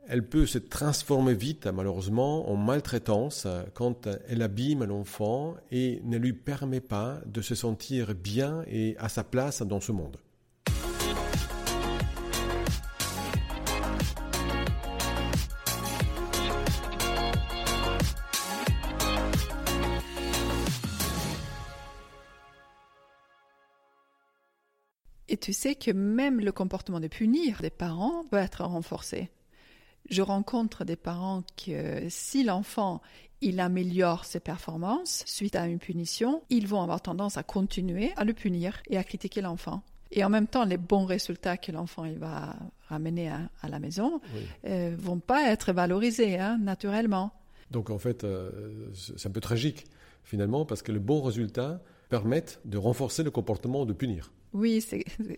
elle 0.08 0.26
peut 0.26 0.46
se 0.46 0.58
transformer 0.58 1.34
vite, 1.34 1.66
malheureusement, 1.66 2.50
en 2.50 2.56
maltraitance 2.56 3.46
quand 3.74 4.08
elle 4.26 4.40
abîme 4.40 4.84
l'enfant 4.84 5.54
et 5.70 6.00
ne 6.04 6.16
lui 6.16 6.32
permet 6.32 6.80
pas 6.80 7.20
de 7.26 7.42
se 7.42 7.54
sentir 7.54 8.14
bien 8.14 8.64
et 8.66 8.96
à 8.98 9.10
sa 9.10 9.22
place 9.22 9.62
dans 9.62 9.80
ce 9.80 9.92
monde. 9.92 10.16
Et 25.30 25.36
tu 25.36 25.52
sais 25.52 25.74
que 25.74 25.90
même 25.90 26.40
le 26.40 26.52
comportement 26.52 27.00
de 27.00 27.08
punir 27.08 27.60
des 27.60 27.68
parents 27.68 28.24
peut 28.30 28.38
être 28.38 28.64
renforcé. 28.64 29.28
Je 30.10 30.22
rencontre 30.22 30.84
des 30.84 30.96
parents 30.96 31.42
que 31.56 32.06
si 32.08 32.44
l'enfant 32.44 33.02
il 33.40 33.60
améliore 33.60 34.24
ses 34.24 34.40
performances 34.40 35.22
suite 35.26 35.54
à 35.54 35.66
une 35.66 35.78
punition, 35.78 36.42
ils 36.50 36.66
vont 36.66 36.82
avoir 36.82 37.00
tendance 37.00 37.36
à 37.36 37.42
continuer 37.42 38.12
à 38.16 38.24
le 38.24 38.32
punir 38.32 38.82
et 38.88 38.96
à 38.96 39.04
critiquer 39.04 39.40
l'enfant. 39.40 39.82
Et 40.10 40.24
en 40.24 40.30
même 40.30 40.46
temps, 40.46 40.64
les 40.64 40.78
bons 40.78 41.04
résultats 41.04 41.56
que 41.56 41.70
l'enfant 41.70 42.04
il 42.04 42.18
va 42.18 42.56
ramener 42.88 43.28
à, 43.28 43.68
la 43.68 43.78
maison 43.78 44.20
ne 44.64 44.70
euh, 44.70 44.96
vont 44.98 45.18
pas 45.18 45.50
être 45.50 45.72
valorisés 45.72 46.38
hein, 46.38 46.58
naturellement. 46.58 47.32
Donc 47.70 47.90
en 47.90 47.98
fait, 47.98 48.24
euh, 48.24 48.90
c'est 48.94 49.28
un 49.28 49.30
peu 49.30 49.40
tragique 49.40 49.84
finalement 50.24 50.64
parce 50.64 50.82
que 50.82 50.92
les 50.92 50.98
bons 50.98 51.22
résultats 51.22 51.80
permettent 52.08 52.60
de 52.64 52.78
renforcer 52.78 53.22
le 53.22 53.30
comportement 53.30 53.84
de 53.84 53.92
punir. 53.92 54.32
Oui, 54.52 54.84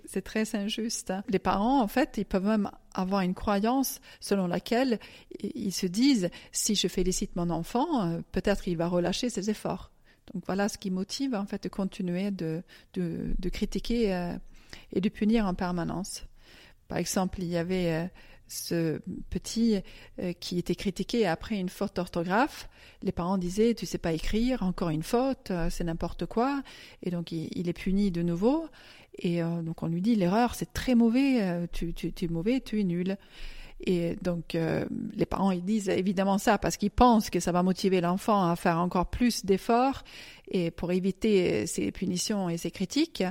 c'est 0.04 0.22
très 0.22 0.54
injuste. 0.54 1.12
Les 1.28 1.38
parents, 1.38 1.80
en 1.80 1.88
fait, 1.88 2.16
ils 2.18 2.24
peuvent 2.24 2.44
même 2.44 2.70
avoir 2.94 3.22
une 3.22 3.34
croyance 3.34 4.00
selon 4.20 4.46
laquelle 4.46 4.98
ils 5.42 5.72
se 5.72 5.86
disent 5.86 6.30
si 6.52 6.74
je 6.74 6.88
félicite 6.88 7.36
mon 7.36 7.50
enfant, 7.50 8.04
euh, 8.04 8.20
peut-être 8.32 8.68
il 8.68 8.76
va 8.76 8.88
relâcher 8.88 9.30
ses 9.30 9.50
efforts. 9.50 9.90
Donc 10.32 10.44
voilà 10.46 10.68
ce 10.68 10.78
qui 10.78 10.90
motive 10.90 11.34
en 11.34 11.44
fait 11.44 11.64
de 11.64 11.68
continuer 11.68 12.30
de, 12.30 12.62
de, 12.94 13.48
critiquer 13.48 14.14
euh, 14.14 14.32
et 14.92 15.00
de 15.00 15.08
punir 15.08 15.46
en 15.46 15.54
permanence. 15.54 16.24
Par 16.86 16.98
exemple, 16.98 17.40
il 17.40 17.48
y 17.48 17.56
avait 17.56 17.92
euh, 17.92 18.06
ce 18.46 19.00
petit 19.30 19.80
qui 20.40 20.58
était 20.58 20.74
critiqué 20.74 21.24
après 21.24 21.56
une 21.56 21.68
faute 21.68 21.94
d'orthographe. 21.94 22.68
Les 23.02 23.12
parents 23.12 23.38
disaient 23.38 23.74
Tu 23.74 23.86
sais 23.86 23.96
pas 23.96 24.12
écrire, 24.12 24.64
encore 24.64 24.88
une 24.88 25.04
faute, 25.04 25.52
c'est 25.70 25.84
n'importe 25.84 26.26
quoi. 26.26 26.60
Et 27.04 27.10
donc 27.10 27.30
il, 27.30 27.68
est 27.68 27.72
puni 27.72 28.10
de 28.10 28.22
nouveau. 28.22 28.68
Et 29.18 29.42
euh, 29.42 29.62
donc 29.62 29.82
on 29.82 29.86
lui 29.86 30.00
dit 30.00 30.14
L'erreur, 30.14 30.54
c'est 30.54 30.72
très 30.72 30.94
mauvais, 30.94 31.68
tu, 31.72 31.92
tu, 31.92 32.08
es 32.08 32.28
mauvais, 32.28 32.60
tu 32.60 32.80
es 32.80 32.84
nul. 32.84 33.16
Et 33.82 34.16
donc 34.20 34.58
les 35.16 35.24
parents 35.24 35.52
ils 35.52 35.64
disent 35.64 35.88
évidemment 35.88 36.36
ça 36.36 36.58
parce 36.58 36.76
qu'ils 36.76 36.90
pensent 36.90 37.30
que 37.30 37.40
ça 37.40 37.50
va 37.50 37.62
motiver 37.62 38.02
l'enfant 38.02 38.50
à 38.50 38.54
faire 38.54 38.78
encore 38.78 39.08
plus 39.08 39.46
d'efforts 39.46 40.04
et 40.50 40.70
pour 40.70 40.92
éviter 40.92 41.66
ces 41.66 41.90
punitions 41.90 42.50
et 42.50 42.58
ces 42.58 42.70
critiques. 42.70 43.24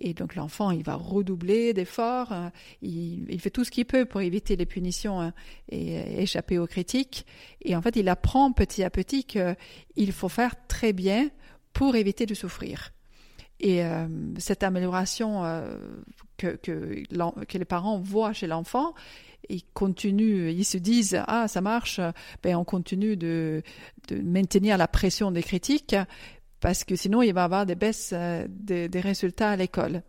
Et 0.00 0.14
donc 0.14 0.34
l'enfant, 0.34 0.70
il 0.70 0.82
va 0.82 0.94
redoubler 0.94 1.74
d'efforts, 1.74 2.32
euh, 2.32 2.48
il, 2.80 3.38
fait 3.38 3.50
tout 3.50 3.64
ce 3.64 3.70
qu'il 3.70 3.84
peut 3.84 4.06
pour 4.06 4.22
éviter 4.22 4.56
les 4.56 4.64
punitions 4.64 5.20
hein, 5.20 5.34
et, 5.70 6.22
échapper 6.22 6.58
aux 6.58 6.66
critiques. 6.66 7.26
Et 7.62 7.76
en 7.76 7.82
fait, 7.82 7.96
il 7.96 8.08
apprend 8.08 8.50
petit 8.52 8.82
à 8.82 8.88
petit 8.88 9.24
qu'il 9.24 10.12
faut 10.12 10.30
faire 10.30 10.54
très 10.68 10.94
bien 10.94 11.28
pour 11.74 11.96
éviter 11.96 12.24
de 12.24 12.34
souffrir. 12.34 12.92
Et 13.60 13.84
euh, 13.84 14.06
cette 14.38 14.62
amélioration 14.62 15.44
euh, 15.44 15.76
que, 16.38 16.58
les 17.58 17.64
parents 17.66 17.98
voient 17.98 18.32
chez 18.32 18.46
l'enfant, 18.46 18.94
ils 19.50 19.64
continuent, 19.74 20.50
ils 20.50 20.64
se 20.64 20.78
disent 20.78 21.22
ah 21.26 21.46
ça 21.46 21.60
marche, 21.60 22.00
ben 22.42 22.56
on 22.56 22.64
continue 22.64 23.16
de, 23.16 23.62
maintenir 24.10 24.78
la 24.78 24.88
pression 24.88 25.30
des 25.30 25.42
critiques, 25.42 25.94
parce 26.60 26.84
que 26.84 26.96
sinon 26.96 27.20
il 27.20 27.34
va 27.34 27.44
avoir 27.44 27.66
des 27.66 27.74
baisses 27.74 28.12
euh, 28.14 28.46
des 28.48 29.00
résultats 29.00 29.50
à 29.50 29.56
l'école. 29.56 30.02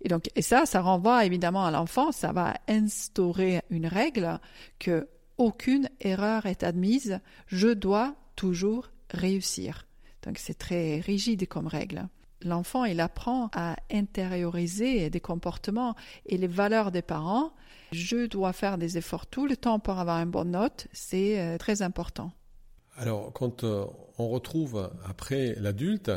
Et 0.00 0.08
donc, 0.08 0.30
et 0.34 0.42
ça, 0.42 0.64
ça 0.64 0.80
renvoie 0.80 1.26
évidemment 1.26 1.66
à 1.66 1.70
l'enfant, 1.70 2.10
ça 2.10 2.32
va 2.32 2.54
instaurer 2.68 3.60
une 3.68 3.86
règle 3.86 4.38
que 4.78 5.08
aucune 5.36 5.90
erreur 6.00 6.46
est 6.46 6.62
admise, 6.62 7.20
je 7.48 7.68
dois 7.68 8.14
toujours 8.36 8.90
réussir. 9.10 9.86
Donc 10.22 10.38
c'est 10.38 10.54
très 10.58 11.00
rigide 11.00 11.46
comme 11.48 11.66
règle. 11.66 12.08
L'enfant, 12.44 12.84
il 12.84 13.00
apprend 13.00 13.50
à 13.54 13.76
intérioriser 13.90 15.08
des 15.08 15.20
comportements 15.20 15.94
et 16.26 16.36
les 16.36 16.46
valeurs 16.46 16.92
des 16.92 17.02
parents. 17.02 17.52
Je 17.92 18.26
dois 18.26 18.52
faire 18.52 18.76
des 18.76 18.98
efforts 18.98 19.26
tout 19.26 19.46
le 19.46 19.56
temps 19.56 19.78
pour 19.78 19.98
avoir 19.98 20.20
une 20.20 20.30
bonne 20.30 20.50
note, 20.50 20.88
c'est 20.92 21.40
euh, 21.40 21.58
très 21.58 21.80
important. 21.82 22.32
Alors, 22.96 23.32
quand 23.32 23.64
euh, 23.64 23.86
on 24.18 24.28
retrouve 24.28 24.90
après 25.04 25.56
l'adulte, 25.58 26.10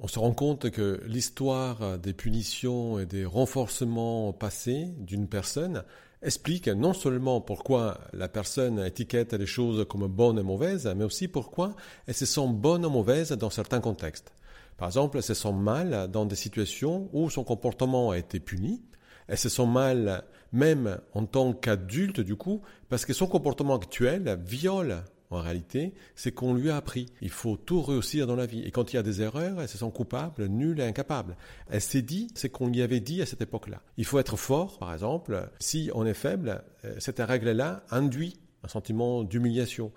on 0.00 0.08
se 0.08 0.18
rend 0.18 0.32
compte 0.32 0.70
que 0.70 1.00
l'histoire 1.06 1.98
des 1.98 2.12
punitions 2.12 2.98
et 2.98 3.06
des 3.06 3.24
renforcements 3.24 4.32
passés 4.32 4.88
d'une 4.98 5.28
personne 5.28 5.84
explique 6.22 6.68
non 6.68 6.92
seulement 6.92 7.40
pourquoi 7.40 8.00
la 8.12 8.28
personne 8.28 8.78
étiquette 8.80 9.32
les 9.32 9.46
choses 9.46 9.86
comme 9.88 10.06
bonnes 10.06 10.38
et 10.38 10.42
mauvaises, 10.42 10.92
mais 10.96 11.04
aussi 11.04 11.28
pourquoi 11.28 11.76
elles 12.06 12.14
se 12.14 12.26
sent 12.26 12.48
bonnes 12.48 12.84
ou 12.84 12.90
mauvaises 12.90 13.32
dans 13.32 13.50
certains 13.50 13.80
contextes. 13.80 14.32
Par 14.76 14.88
exemple, 14.88 15.16
elles 15.16 15.22
se 15.22 15.34
sent 15.34 15.52
mal 15.52 16.08
dans 16.10 16.26
des 16.26 16.36
situations 16.36 17.08
où 17.12 17.30
son 17.30 17.44
comportement 17.44 18.10
a 18.10 18.18
été 18.18 18.40
puni. 18.40 18.82
Elles 19.28 19.38
se 19.38 19.48
sent 19.48 19.66
mal 19.66 20.24
même 20.52 20.98
en 21.14 21.26
tant 21.26 21.52
qu'adulte, 21.52 22.20
du 22.20 22.36
coup, 22.36 22.62
parce 22.88 23.04
que 23.04 23.12
son 23.12 23.26
comportement 23.26 23.76
actuel 23.76 24.38
viole 24.44 25.02
en 25.30 25.40
réalité, 25.40 25.92
c'est 26.14 26.32
qu'on 26.32 26.54
lui 26.54 26.70
a 26.70 26.76
appris. 26.76 27.06
Il 27.20 27.30
faut 27.30 27.56
tout 27.56 27.82
réussir 27.82 28.26
dans 28.26 28.36
la 28.36 28.46
vie. 28.46 28.62
Et 28.62 28.70
quand 28.70 28.92
il 28.92 28.96
y 28.96 28.98
a 28.98 29.02
des 29.02 29.22
erreurs, 29.22 29.60
elle 29.60 29.68
se 29.68 29.78
sent 29.78 29.90
coupable, 29.92 30.46
nulle 30.46 30.80
et 30.80 30.84
incapable. 30.84 31.36
Elle 31.68 31.80
s'est 31.80 32.02
dit, 32.02 32.28
c'est 32.34 32.48
qu'on 32.48 32.68
lui 32.68 32.82
avait 32.82 33.00
dit 33.00 33.22
à 33.22 33.26
cette 33.26 33.42
époque-là. 33.42 33.82
Il 33.96 34.04
faut 34.04 34.18
être 34.18 34.36
fort, 34.36 34.78
par 34.78 34.92
exemple. 34.92 35.50
Si 35.58 35.90
on 35.94 36.06
est 36.06 36.14
faible, 36.14 36.62
euh, 36.84 36.94
cette 36.98 37.18
règle-là 37.18 37.82
induit 37.90 38.38
un 38.62 38.68
sentiment 38.68 39.24
d'humiliation. 39.24 39.92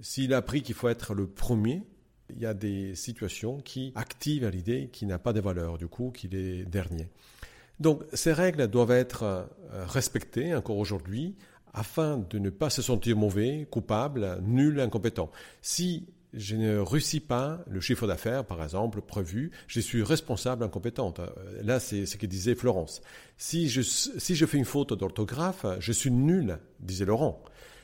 S'il 0.00 0.32
a 0.32 0.38
appris 0.38 0.62
qu'il 0.62 0.74
faut 0.74 0.88
être 0.88 1.14
le 1.14 1.26
premier, 1.26 1.82
il 2.36 2.42
y 2.42 2.46
a 2.46 2.54
des 2.54 2.94
situations 2.94 3.58
qui 3.58 3.92
activent 3.94 4.48
l'idée 4.48 4.88
qu'il 4.92 5.08
n'a 5.08 5.18
pas 5.18 5.32
de 5.32 5.40
valeur, 5.40 5.78
du 5.78 5.86
coup, 5.86 6.10
qu'il 6.10 6.34
est 6.34 6.64
dernier. 6.64 7.08
Donc 7.80 8.02
ces 8.12 8.32
règles 8.32 8.68
doivent 8.68 8.90
être 8.90 9.22
euh, 9.22 9.44
respectées 9.86 10.54
encore 10.54 10.76
aujourd'hui 10.76 11.34
afin 11.72 12.18
de 12.18 12.38
ne 12.38 12.50
pas 12.50 12.68
se 12.68 12.82
sentir 12.82 13.16
mauvais, 13.16 13.66
coupable, 13.70 14.38
nul, 14.42 14.80
incompétent. 14.80 15.30
Si 15.62 16.06
je 16.34 16.56
ne 16.56 16.78
réussis 16.78 17.20
pas 17.20 17.60
le 17.68 17.80
chiffre 17.80 18.06
d'affaires, 18.06 18.44
par 18.44 18.62
exemple, 18.62 19.00
prévu, 19.00 19.50
je 19.66 19.80
suis 19.80 20.02
responsable 20.02 20.64
incompétente. 20.64 21.20
Là, 21.62 21.80
c'est 21.80 22.06
ce 22.06 22.16
que 22.16 22.26
disait 22.26 22.54
Florence. 22.54 23.00
Si 23.36 23.68
je, 23.68 23.82
si 23.82 24.34
je 24.34 24.46
fais 24.46 24.58
une 24.58 24.64
faute 24.64 24.92
d'orthographe, 24.92 25.66
je 25.80 25.92
suis 25.92 26.10
nul, 26.10 26.58
disait 26.80 27.04
Laurent. 27.04 27.42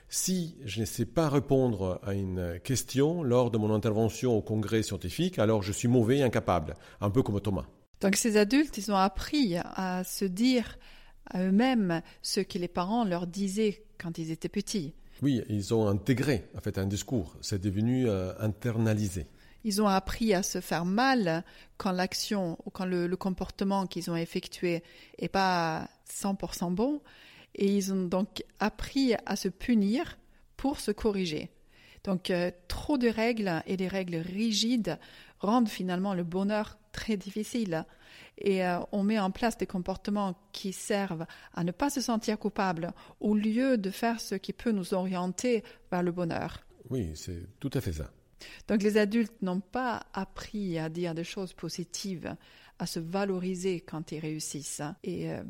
Si 0.09 0.57
je 0.64 0.81
ne 0.81 0.85
sais 0.87 1.05
pas 1.05 1.29
répondre 1.29 2.01
à 2.05 2.14
une 2.14 2.61
question 2.62 3.23
lors 3.23 3.51
de 3.51 3.59
mon 3.59 3.75
intervention 3.75 4.37
au 4.37 4.42
congrès 4.42 4.83
scientifique, 4.83 5.38
alors 5.38 5.62
je 5.62 5.73
suis 5.73 5.88
mauvais 5.88 6.19
et 6.19 6.23
incapable, 6.23 6.75
un 7.01 7.11
peu 7.11 7.23
comme 7.23 7.40
Thomas. 7.40 7.66
Donc 8.01 8.16
ces 8.16 8.37
adultes, 8.37 8.79
ils 8.79 8.92
ont 8.92 8.97
appris 8.97 9.57
à 9.57 10.05
se 10.05 10.25
dire 10.25 10.79
à 11.31 11.42
eux-mêmes 11.42 12.03
ce 12.23 12.40
que 12.40 12.59
les 12.59 12.69
parents 12.69 13.05
leur 13.05 13.27
disaient 13.27 13.85
quand 13.99 14.19
ils 14.19 14.31
étaient 14.31 14.49
petits. 14.49 14.95
Oui, 15.23 15.42
ils 15.49 15.73
ont 15.75 15.88
intégré 15.88 16.49
en 16.57 16.61
fait 16.61 16.79
un 16.79 16.87
discours, 16.87 17.37
c'est 17.40 17.61
devenu 17.61 18.09
euh, 18.09 18.33
internalisé. 18.38 19.27
Ils 19.64 19.83
ont 19.83 19.88
appris 19.88 20.33
à 20.33 20.45
se 20.45 20.61
faire 20.61 20.85
mal 20.85 21.42
quand 21.77 21.90
l'action 21.90 22.57
ou 22.64 22.71
quand 22.71 22.85
le, 22.85 23.09
comportement 23.16 23.87
qu'ils 23.87 24.11
ont 24.11 24.16
effectué 24.16 24.85
n'est 25.21 25.29
pas 25.29 25.88
100% 26.09 26.73
bon, 26.73 27.01
et 27.57 27.75
ils 27.75 27.92
ont 27.92 28.05
donc 28.05 28.45
appris 28.61 29.14
à 29.27 29.35
se 29.35 29.49
punir 29.49 30.19
pour 30.57 30.79
se 30.79 30.92
corriger. 30.92 31.51
Donc 32.05 32.31
euh, 32.31 32.53
trop 32.69 32.99
de 32.99 33.09
règles 33.09 33.62
et 33.66 33.77
des 33.77 33.88
règles 33.88 34.16
rigides 34.16 34.99
rendent 35.40 35.69
finalement 35.69 36.14
le 36.14 36.23
bonheur 36.23 36.79
très 36.92 37.16
difficile 37.16 37.85
et 38.38 38.64
euh, 38.64 38.79
on 38.92 39.03
met 39.03 39.19
en 39.19 39.31
place 39.31 39.57
des 39.57 39.66
comportements 39.66 40.38
qui 40.53 40.73
servent 40.73 41.27
à 41.55 41.64
ne 41.64 41.73
pas 41.73 41.90
se 41.90 42.01
sentir 42.01 42.38
coupable 42.38 42.92
au 43.21 43.35
lieu 43.35 43.79
de 43.79 43.90
faire 43.90 44.21
ce 44.21 44.35
qui 44.35 44.53
peut 44.53 44.73
nous 44.73 44.95
orienter 44.95 45.64
vers 45.90 46.03
le 46.03 46.12
bonheur. 46.12 46.64
Oui, 46.90 47.11
c'est 47.14 47.42
tout 47.59 47.71
à 47.75 47.81
fait 47.81 47.92
ça. 47.92 48.11
Donc 48.69 48.83
les 48.83 48.99
adultes 48.99 49.42
n'ont 49.42 49.61
pas 49.61 50.07
appris 50.12 50.79
à 50.79 50.88
dire 50.88 51.14
des 51.14 51.25
choses 51.25 51.55
positives, 51.55 52.37
à 52.79 52.87
se 52.87 53.01
valoriser 53.01 53.81
quand 53.81 54.12
ils 54.12 54.21
réussissent, 54.21 54.83
et 55.03 55.31
euh, 55.31 55.42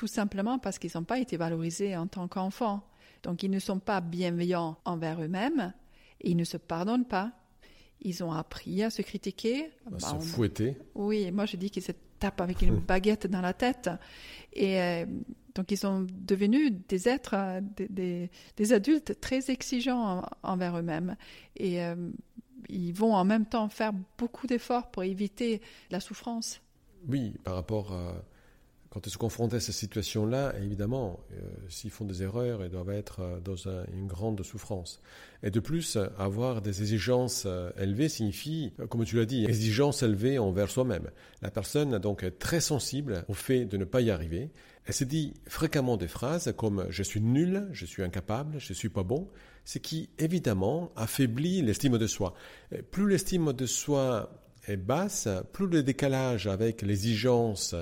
tout 0.00 0.06
simplement 0.06 0.58
parce 0.58 0.78
qu'ils 0.78 0.92
n'ont 0.94 1.04
pas 1.04 1.18
été 1.18 1.36
valorisés 1.36 1.94
en 1.94 2.06
tant 2.06 2.26
qu'enfants. 2.26 2.82
Donc 3.22 3.42
ils 3.42 3.50
ne 3.50 3.58
sont 3.58 3.78
pas 3.78 4.00
bienveillants 4.00 4.78
envers 4.86 5.22
eux-mêmes 5.22 5.74
et 6.22 6.30
ils 6.30 6.38
ne 6.38 6.44
se 6.44 6.56
pardonnent 6.56 7.04
pas. 7.04 7.32
Ils 8.00 8.24
ont 8.24 8.32
appris 8.32 8.82
à 8.82 8.88
se 8.88 9.02
critiquer. 9.02 9.70
À 9.92 10.00
se 10.00 10.26
fouetter. 10.26 10.78
Oui, 10.94 11.30
moi 11.32 11.44
je 11.44 11.58
dis 11.58 11.70
que 11.70 11.82
c'est 11.82 11.98
tape 12.18 12.40
avec 12.40 12.62
une 12.62 12.76
baguette 12.88 13.26
dans 13.26 13.42
la 13.42 13.52
tête. 13.52 13.90
Et 14.54 14.80
euh, 14.80 15.04
donc, 15.54 15.70
ils 15.70 15.76
sont 15.76 16.06
devenus 16.10 16.72
des 16.88 17.06
êtres, 17.06 17.34
euh, 17.34 17.60
des, 17.76 18.30
des, 18.56 18.72
adultes 18.72 19.20
très 19.20 19.50
exigeants 19.50 20.22
envers 20.42 20.78
eux-mêmes. 20.78 21.14
Et 21.56 21.82
euh, 21.84 22.10
ils 22.70 22.92
vont 22.92 23.12
en 23.12 23.26
même 23.26 23.44
temps 23.44 23.68
faire 23.68 23.92
beaucoup 24.16 24.46
d'efforts 24.46 24.90
pour 24.90 25.02
éviter 25.02 25.60
la 25.90 26.00
souffrance. 26.00 26.62
Oui, 27.06 27.34
par 27.44 27.54
rapport 27.56 27.92
à 27.92 28.24
quand 28.90 29.06
ils 29.06 29.10
se 29.10 29.18
confrontent 29.18 29.54
à 29.54 29.60
cette 29.60 29.76
situation-là, 29.76 30.52
évidemment, 30.60 31.20
euh, 31.32 31.40
s'ils 31.68 31.92
font 31.92 32.04
des 32.04 32.24
erreurs, 32.24 32.64
ils 32.64 32.70
doivent 32.70 32.90
être 32.90 33.20
euh, 33.20 33.38
dans 33.38 33.68
une 33.92 34.08
grande 34.08 34.42
souffrance. 34.42 35.00
Et 35.44 35.52
de 35.52 35.60
plus, 35.60 35.96
avoir 36.18 36.60
des 36.60 36.82
exigences 36.82 37.44
euh, 37.46 37.70
élevées 37.78 38.08
signifie, 38.08 38.72
comme 38.88 39.04
tu 39.04 39.16
l'as 39.16 39.26
dit, 39.26 39.44
exigences 39.44 40.02
élevées 40.02 40.40
envers 40.40 40.68
soi-même. 40.68 41.08
La 41.40 41.52
personne 41.52 41.98
donc 41.98 42.24
est 42.24 42.32
très 42.32 42.60
sensible 42.60 43.24
au 43.28 43.34
fait 43.34 43.64
de 43.64 43.76
ne 43.76 43.84
pas 43.84 44.00
y 44.00 44.10
arriver. 44.10 44.50
Elle 44.86 44.94
se 44.94 45.04
dit 45.04 45.34
fréquemment 45.46 45.96
des 45.96 46.08
phrases 46.08 46.52
comme 46.56 46.86
je 46.90 47.04
suis 47.04 47.20
nul, 47.20 47.68
je 47.70 47.86
suis 47.86 48.02
incapable, 48.02 48.58
je 48.58 48.72
suis 48.72 48.88
pas 48.88 49.04
bon, 49.04 49.28
ce 49.64 49.78
qui 49.78 50.08
évidemment 50.18 50.90
affaiblit 50.96 51.62
l'estime 51.62 51.96
de 51.96 52.06
soi. 52.08 52.34
plus 52.90 53.08
l'estime 53.08 53.52
de 53.52 53.66
soi 53.66 54.39
est 54.66 54.76
basse, 54.76 55.28
plus 55.52 55.66
le 55.66 55.82
décalage 55.82 56.46
avec 56.46 56.82
l'exigence, 56.82 57.74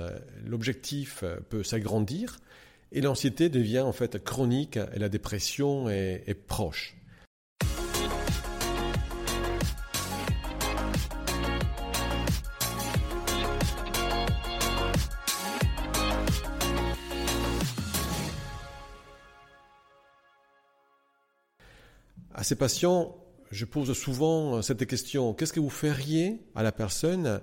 l'objectif 0.45 1.23
peut 1.49 1.63
s'agrandir 1.63 2.39
et 2.91 3.01
l'anxiété 3.01 3.49
devient 3.49 3.81
en 3.81 3.91
fait 3.91 4.23
chronique 4.23 4.77
et 4.77 4.99
la 4.99 5.09
dépression 5.09 5.89
est, 5.89 6.23
est 6.27 6.33
proche. 6.33 6.95
À 22.39 22.43
ces 22.43 22.55
patients, 22.55 23.17
je 23.51 23.65
pose 23.65 23.93
souvent 23.93 24.57
euh, 24.57 24.61
cette 24.61 24.85
question. 24.85 25.33
Qu'est-ce 25.33 25.53
que 25.53 25.59
vous 25.59 25.69
feriez 25.69 26.39
à 26.55 26.63
la 26.63 26.71
personne 26.71 27.41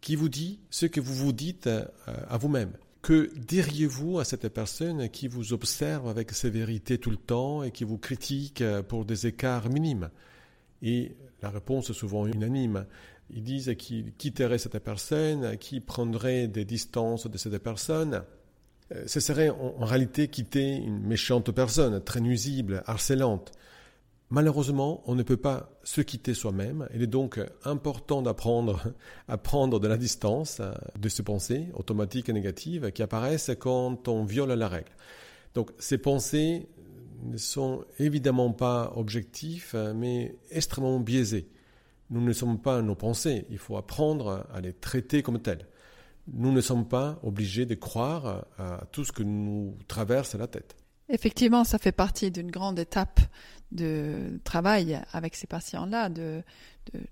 qui 0.00 0.16
vous 0.16 0.28
dit 0.28 0.60
ce 0.70 0.86
que 0.86 1.00
vous 1.00 1.14
vous 1.14 1.32
dites 1.32 1.66
euh, 1.66 1.84
à 2.28 2.38
vous-même? 2.38 2.72
Que 3.02 3.30
diriez-vous 3.36 4.18
à 4.18 4.24
cette 4.24 4.48
personne 4.48 5.08
qui 5.08 5.26
vous 5.26 5.52
observe 5.52 6.08
avec 6.08 6.32
sévérité 6.32 6.98
tout 6.98 7.10
le 7.10 7.16
temps 7.16 7.62
et 7.62 7.70
qui 7.70 7.84
vous 7.84 7.98
critique 7.98 8.60
euh, 8.60 8.82
pour 8.82 9.04
des 9.04 9.26
écarts 9.26 9.68
minimes? 9.70 10.10
Et 10.82 11.16
la 11.42 11.50
réponse 11.50 11.90
est 11.90 11.94
souvent 11.94 12.26
unanime. 12.26 12.86
Ils 13.30 13.42
disent 13.42 13.74
qu'ils 13.78 14.12
quitteraient 14.14 14.58
cette 14.58 14.78
personne, 14.78 15.56
qu'ils 15.58 15.82
prendraient 15.82 16.48
des 16.48 16.64
distances 16.64 17.26
de 17.26 17.38
cette 17.38 17.58
personne. 17.58 18.22
Ce 19.06 19.20
serait 19.20 19.50
en 19.50 19.84
réalité 19.84 20.26
quitter 20.26 20.74
une 20.74 20.98
méchante 21.06 21.52
personne, 21.52 22.02
très 22.02 22.20
nuisible, 22.20 22.82
harcelante. 22.86 23.52
Malheureusement, 24.32 25.02
on 25.06 25.16
ne 25.16 25.24
peut 25.24 25.36
pas 25.36 25.70
se 25.82 26.00
quitter 26.00 26.34
soi-même. 26.34 26.88
Il 26.94 27.02
est 27.02 27.08
donc 27.08 27.40
important 27.64 28.22
d'apprendre 28.22 28.80
à 29.28 29.36
prendre 29.36 29.80
de 29.80 29.88
la 29.88 29.96
distance 29.96 30.62
de 30.96 31.08
ces 31.08 31.24
pensées 31.24 31.66
automatiques 31.74 32.28
et 32.28 32.32
négatives 32.32 32.92
qui 32.92 33.02
apparaissent 33.02 33.50
quand 33.58 34.06
on 34.06 34.24
viole 34.24 34.52
la 34.52 34.68
règle. 34.68 34.92
Donc 35.54 35.72
ces 35.80 35.98
pensées 35.98 36.68
ne 37.24 37.36
sont 37.36 37.84
évidemment 37.98 38.52
pas 38.52 38.92
objectifs, 38.94 39.74
mais 39.96 40.36
extrêmement 40.50 41.00
biaisées. 41.00 41.48
Nous 42.10 42.20
ne 42.20 42.32
sommes 42.32 42.60
pas 42.60 42.82
nos 42.82 42.94
pensées, 42.94 43.46
il 43.50 43.58
faut 43.58 43.76
apprendre 43.76 44.46
à 44.52 44.60
les 44.60 44.72
traiter 44.72 45.22
comme 45.22 45.40
telles. 45.40 45.66
Nous 46.32 46.52
ne 46.52 46.60
sommes 46.60 46.86
pas 46.86 47.18
obligés 47.24 47.66
de 47.66 47.74
croire 47.74 48.46
à 48.58 48.84
tout 48.92 49.04
ce 49.04 49.10
que 49.10 49.24
nous 49.24 49.76
traverse 49.88 50.34
la 50.36 50.46
tête. 50.46 50.76
Effectivement, 51.08 51.64
ça 51.64 51.78
fait 51.78 51.92
partie 51.92 52.30
d'une 52.30 52.50
grande 52.52 52.78
étape 52.78 53.20
de 53.72 54.40
travail 54.44 55.00
avec 55.12 55.36
ces 55.36 55.46
patients-là, 55.46 56.08
de, 56.08 56.42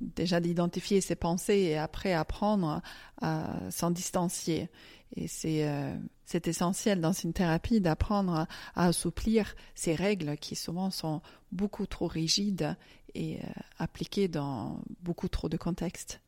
déjà 0.00 0.40
d'identifier 0.40 1.00
ses 1.00 1.16
pensées 1.16 1.58
et 1.58 1.78
après 1.78 2.12
apprendre 2.12 2.82
à 3.20 3.54
s'en 3.70 3.90
distancier. 3.90 4.68
Et 5.16 5.28
euh, 5.64 5.96
c'est 6.24 6.48
essentiel 6.48 7.00
dans 7.00 7.12
une 7.12 7.32
thérapie 7.32 7.80
d'apprendre 7.80 8.46
à, 8.74 8.86
assouplir 8.86 9.54
ces 9.74 9.94
règles 9.94 10.36
qui 10.36 10.54
souvent 10.54 10.90
sont 10.90 11.22
beaucoup 11.52 11.86
trop 11.86 12.06
rigides 12.06 12.76
et 13.14 13.36
euh, 13.36 13.46
appliquées 13.78 14.28
dans 14.28 14.82
beaucoup 15.02 15.28
trop 15.28 15.48
de 15.48 15.56
contextes. 15.56 16.20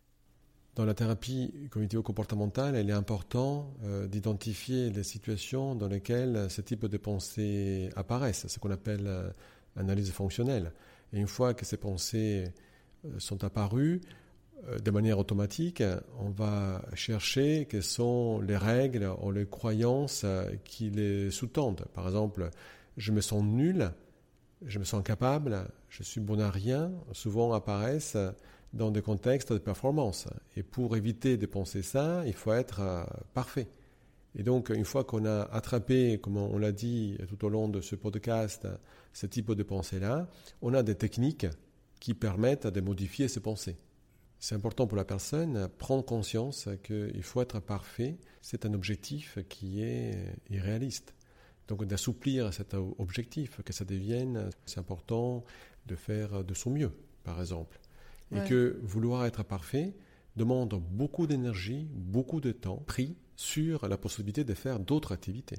Dans 0.76 0.84
la 0.84 0.94
thérapie 0.94 1.52
cognitivo-comportementale, 1.70 2.76
il 2.76 2.88
est 2.88 2.94
important 2.94 3.74
euh, 3.82 4.06
d'identifier 4.06 4.90
les 4.90 5.02
situations 5.02 5.74
dans 5.74 5.88
lesquelles 5.88 6.46
ce 6.48 6.62
type 6.62 6.86
de 6.86 6.96
pensées 6.96 7.90
apparaissent, 7.96 8.46
ce 8.46 8.58
qu'on 8.58 8.70
appelle 8.70 9.34
analyse 9.76 10.10
fonctionnelle. 10.12 10.72
Et 11.12 11.18
une 11.18 11.26
fois 11.26 11.54
que 11.54 11.64
ces 11.64 11.76
pensées 11.76 12.52
euh, 13.04 13.18
sont 13.18 13.44
apparues, 13.44 14.00
de 14.84 14.90
manière 14.90 15.18
automatique, 15.18 15.82
on 16.18 16.28
va 16.28 16.82
chercher 16.92 17.66
quelles 17.70 17.82
sont 17.82 18.42
les 18.42 18.58
règles 18.58 19.08
ou 19.22 19.32
les 19.32 19.46
croyances 19.46 20.26
qui 20.64 20.90
les 20.90 21.30
sous-tendent. 21.30 21.86
Par 21.94 22.04
exemple, 22.04 22.50
je 22.98 23.10
me 23.10 23.22
sens 23.22 23.42
nul, 23.42 23.90
je 24.66 24.78
me 24.78 24.84
sens 24.84 25.00
incapable, 25.00 25.66
je 25.88 26.02
suis 26.02 26.20
bon 26.20 26.38
à 26.40 26.50
rien, 26.50 26.92
souvent 27.12 27.54
apparaissent 27.54 28.18
dans 28.72 28.90
des 28.90 29.02
contextes 29.02 29.52
de 29.52 29.58
performance. 29.58 30.28
Et 30.56 30.62
pour 30.62 30.96
éviter 30.96 31.36
de 31.36 31.46
penser 31.46 31.82
ça, 31.82 32.22
il 32.26 32.34
faut 32.34 32.52
être 32.52 32.80
euh, 32.80 33.04
parfait. 33.34 33.68
Et 34.36 34.42
donc, 34.44 34.70
une 34.70 34.84
fois 34.84 35.02
qu'on 35.02 35.24
a 35.24 35.42
attrapé, 35.52 36.20
comme 36.22 36.36
on 36.36 36.56
l'a 36.56 36.70
dit 36.70 37.18
tout 37.28 37.44
au 37.44 37.48
long 37.48 37.68
de 37.68 37.80
ce 37.80 37.96
podcast, 37.96 38.68
ce 39.12 39.26
type 39.26 39.52
de 39.52 39.62
pensée-là, 39.62 40.28
on 40.62 40.74
a 40.74 40.82
des 40.82 40.94
techniques 40.94 41.46
qui 41.98 42.14
permettent 42.14 42.66
de 42.66 42.80
modifier 42.80 43.28
ces 43.28 43.40
pensées. 43.40 43.76
C'est 44.38 44.54
important 44.54 44.86
pour 44.86 44.96
la 44.96 45.04
personne 45.04 45.68
prendre 45.78 46.04
conscience 46.04 46.68
qu'il 46.82 47.22
faut 47.22 47.42
être 47.42 47.60
parfait. 47.60 48.16
C'est 48.40 48.64
un 48.64 48.72
objectif 48.72 49.38
qui 49.48 49.82
est 49.82 50.34
irréaliste. 50.48 51.14
Donc 51.68 51.84
d'assouplir 51.84 52.52
cet 52.52 52.74
objectif, 52.74 53.60
que 53.62 53.72
ça 53.72 53.84
devienne, 53.84 54.50
c'est 54.64 54.80
important 54.80 55.44
de 55.86 55.94
faire 55.94 56.42
de 56.42 56.54
son 56.54 56.70
mieux, 56.70 56.92
par 57.22 57.38
exemple 57.40 57.78
et 58.32 58.48
que 58.48 58.78
vouloir 58.82 59.26
être 59.26 59.44
parfait 59.44 59.94
demande 60.36 60.80
beaucoup 60.90 61.26
d'énergie, 61.26 61.88
beaucoup 61.92 62.40
de 62.40 62.52
temps 62.52 62.82
pris 62.86 63.16
sur 63.36 63.88
la 63.88 63.96
possibilité 63.96 64.44
de 64.44 64.54
faire 64.54 64.78
d'autres 64.78 65.12
activités. 65.12 65.58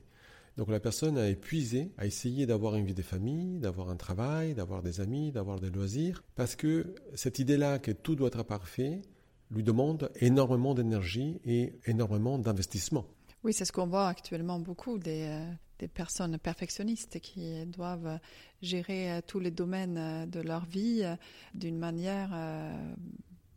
Donc 0.57 0.69
la 0.69 0.79
personne 0.79 1.17
a 1.17 1.29
épuisé 1.29 1.91
à 1.97 2.05
essayer 2.05 2.45
d'avoir 2.45 2.75
une 2.75 2.85
vie 2.85 2.93
de 2.93 3.01
famille, 3.01 3.59
d'avoir 3.59 3.89
un 3.89 3.95
travail, 3.95 4.53
d'avoir 4.53 4.83
des 4.83 4.99
amis, 4.99 5.31
d'avoir 5.31 5.59
des 5.59 5.69
loisirs, 5.69 6.23
parce 6.35 6.55
que 6.55 6.93
cette 7.15 7.39
idée-là 7.39 7.79
que 7.79 7.91
tout 7.91 8.15
doit 8.15 8.27
être 8.27 8.43
parfait 8.43 9.01
lui 9.49 9.63
demande 9.63 10.11
énormément 10.15 10.73
d'énergie 10.73 11.39
et 11.45 11.73
énormément 11.85 12.37
d'investissement. 12.37 13.05
Oui, 13.43 13.53
c'est 13.53 13.65
ce 13.65 13.71
qu'on 13.71 13.87
voit 13.87 14.07
actuellement 14.07 14.59
beaucoup 14.59 14.97
des, 14.97 15.27
euh, 15.27 15.87
personnes 15.95 16.37
perfectionnistes 16.37 17.19
qui 17.19 17.65
doivent 17.65 18.19
gérer 18.61 19.11
euh, 19.11 19.21
tous 19.25 19.39
les 19.39 19.49
domaines 19.49 19.97
euh, 19.97 20.25
de 20.27 20.39
leur 20.39 20.65
vie 20.65 21.03
d'une 21.55 21.77
manière 21.77 22.29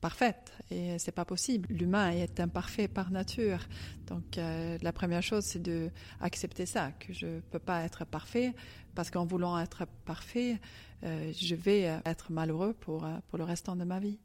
parfaite 0.08 0.52
et 0.70 0.98
c'est 0.98 1.16
pas 1.20 1.24
possible. 1.24 1.66
L'humain 1.72 2.10
est 2.10 2.38
imparfait 2.38 2.88
par 2.88 3.10
nature. 3.10 3.60
Donc 4.06 4.36
la 4.36 4.92
première 4.92 5.22
chose 5.22 5.44
c'est 5.44 5.62
de 5.62 5.90
accepter 6.20 6.66
ça 6.66 6.92
que 7.00 7.14
je 7.14 7.40
peux 7.50 7.58
pas 7.58 7.82
être 7.84 8.04
parfait 8.04 8.52
parce 8.94 9.10
qu'en 9.10 9.24
voulant 9.24 9.58
être 9.58 9.86
parfait, 10.04 10.60
je 11.02 11.54
vais 11.54 11.82
être 12.04 12.32
malheureux 12.32 12.74
pour 12.74 13.06
pour 13.28 13.38
le 13.38 13.44
restant 13.44 13.76
de 13.76 13.84
ma 13.84 13.98
vie. 13.98 14.18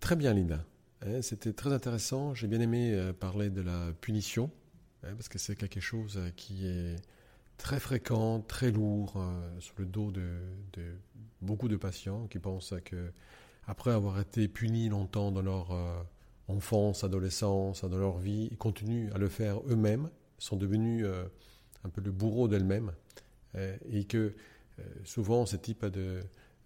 Très 0.00 0.16
bien 0.16 0.32
Linda. 0.32 0.64
Hein, 1.04 1.20
c'était 1.20 1.52
très 1.52 1.72
intéressant. 1.72 2.34
J'ai 2.34 2.46
bien 2.46 2.60
aimé 2.60 3.12
parler 3.20 3.50
de 3.50 3.60
la 3.60 3.92
punition 4.00 4.50
hein, 5.04 5.12
parce 5.14 5.28
que 5.28 5.38
c'est 5.38 5.56
quelque 5.56 5.80
chose 5.80 6.18
qui 6.36 6.66
est 6.66 6.96
très 7.62 7.78
fréquent, 7.78 8.40
très 8.40 8.72
lourd 8.72 9.14
euh, 9.16 9.60
sur 9.60 9.74
le 9.78 9.86
dos 9.86 10.10
de, 10.10 10.24
beaucoup 11.40 11.68
de 11.68 11.76
patients 11.76 12.26
qui 12.26 12.40
pensent 12.40 12.74
que 12.84 13.12
après 13.66 13.90
avoir 13.90 14.20
été 14.20 14.48
punis 14.48 14.88
longtemps 14.88 15.32
dans 15.32 15.42
leur 15.42 15.72
euh, 15.72 16.02
enfance, 16.48 17.04
adolescence, 17.04 17.84
dans 17.84 17.98
leur 17.98 18.18
vie, 18.18 18.48
ils 18.50 18.58
continuent 18.58 19.10
à 19.12 19.18
le 19.18 19.28
faire 19.28 19.60
eux-mêmes, 19.68 20.10
sont 20.38 20.56
devenus 20.56 21.04
euh, 21.06 21.24
un 21.84 21.88
peu 21.88 22.00
le 22.00 22.10
bourreau 22.10 22.48
d'elles-mêmes, 22.48 22.92
et 23.90 24.04
que 24.04 24.34
souvent 25.04 25.44
ce 25.44 25.56
type 25.56 25.84
de 25.84 26.22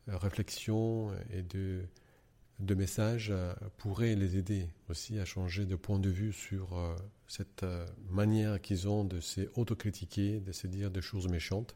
réflexion 0.07 1.11
et 1.33 1.43
de 1.43 2.75
messages 2.75 3.29
euh, 3.31 3.53
pourraient 3.77 4.15
les 4.15 4.37
aider 4.37 4.69
aussi 4.89 5.19
à 5.19 5.25
changer 5.25 5.67
de 5.67 5.77
point 5.77 5.99
de 5.99 6.09
vue 6.09 6.33
sur 6.33 6.77
euh, 6.79 6.97
cette 7.29 7.63
euh, 7.63 7.87
manière 8.11 8.61
qu'ils 8.61 8.89
ont 8.89 9.05
de 9.05 9.21
s'autocritiquer, 9.21 10.41
de 10.41 10.53
se 10.53 10.67
dire 10.67 10.91
des 10.91 11.03
choses 11.03 11.29
méchantes, 11.29 11.75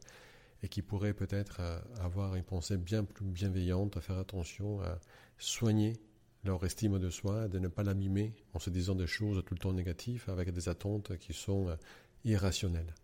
et 0.63 0.69
qui 0.69 0.83
pourraient 0.83 1.15
peut-être 1.15 1.61
avoir 2.01 2.35
une 2.35 2.43
pensée 2.43 2.77
bien 2.77 3.05
plus 3.05 3.25
bienveillante, 3.25 3.97
à 3.97 4.01
faire 4.01 4.19
attention 4.19 4.81
à 4.83 4.99
soigner 5.39 6.01
leur 6.45 6.65
estime 6.65 6.99
de 6.99 7.11
soi, 7.11 7.49
de 7.49 7.59
ne 7.59 7.69
pas 7.69 7.83
la 7.83 7.95
mimer 7.95 8.35
en 8.55 8.59
se 8.59 8.71
disant 8.71 8.95
des 8.95 9.07
choses 9.07 9.43
tout 9.45 9.55
le 9.55 9.61
temps 9.61 9.73
négatives 9.73 10.25
avec 10.29 10.53
des 10.53 10.69
attentes 10.69 11.17
qui 11.19 11.33
sont 11.33 11.69
euh, 11.69 11.77
irrationnelles. 12.25 12.95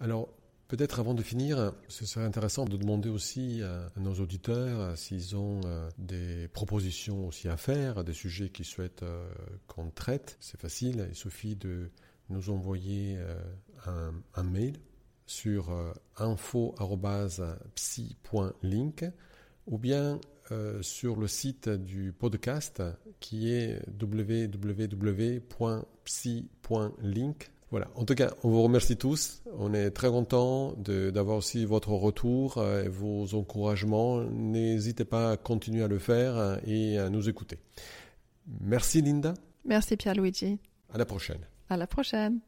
Alors, 0.00 0.28
peut-être 0.66 0.98
avant 0.98 1.14
de 1.14 1.22
finir, 1.22 1.72
ce 1.86 2.06
serait 2.06 2.24
intéressant 2.24 2.64
de 2.64 2.76
demander 2.76 3.08
aussi 3.08 3.62
à 3.62 4.00
nos 4.00 4.14
auditeurs 4.14 4.98
s'ils 4.98 5.36
ont 5.36 5.60
euh, 5.64 5.88
des 5.98 6.48
propositions 6.48 7.28
aussi 7.28 7.48
à 7.48 7.56
faire, 7.56 8.02
des 8.02 8.14
sujets 8.14 8.48
qu'ils 8.48 8.64
souhaitent 8.64 9.04
euh, 9.04 9.30
qu'on 9.68 9.90
traite. 9.90 10.36
C'est 10.40 10.60
facile, 10.60 11.06
il 11.08 11.14
suffit 11.14 11.54
de 11.54 11.90
nous 12.30 12.50
envoyer 12.50 13.18
un 13.84 14.42
mail 14.42 14.78
sur 15.26 15.70
info.psy.link 16.16 16.94
ou 19.66 19.78
bien 19.78 20.20
euh, 20.50 20.82
sur 20.82 21.16
le 21.16 21.28
site 21.28 21.68
du 21.68 22.12
podcast 22.12 22.82
qui 23.20 23.52
est 23.52 23.80
www.psy.link. 24.00 24.90
Voilà. 27.70 27.88
En 27.94 28.04
tout 28.04 28.14
cas, 28.14 28.34
on 28.42 28.50
vous 28.50 28.62
remercie 28.62 28.96
tous. 28.98 29.42
On 29.56 29.72
est 29.72 29.92
très 29.92 30.08
content 30.08 30.74
d'avoir 30.76 31.38
aussi 31.38 31.64
votre 31.64 31.88
retour 31.90 32.62
et 32.62 32.88
vos 32.88 33.34
encouragements. 33.34 34.20
N'hésitez 34.24 35.06
pas 35.06 35.30
à 35.30 35.36
continuer 35.38 35.82
à 35.82 35.88
le 35.88 35.98
faire 35.98 36.60
et 36.66 36.98
à 36.98 37.08
nous 37.08 37.30
écouter. 37.30 37.58
Merci 38.60 39.00
Linda. 39.00 39.32
Merci 39.64 39.96
Pierre-Luigi. 39.96 40.58
À 40.92 40.98
la 40.98 41.06
prochaine. 41.06 41.46
À 41.70 41.78
la 41.78 41.86
prochaine. 41.86 42.40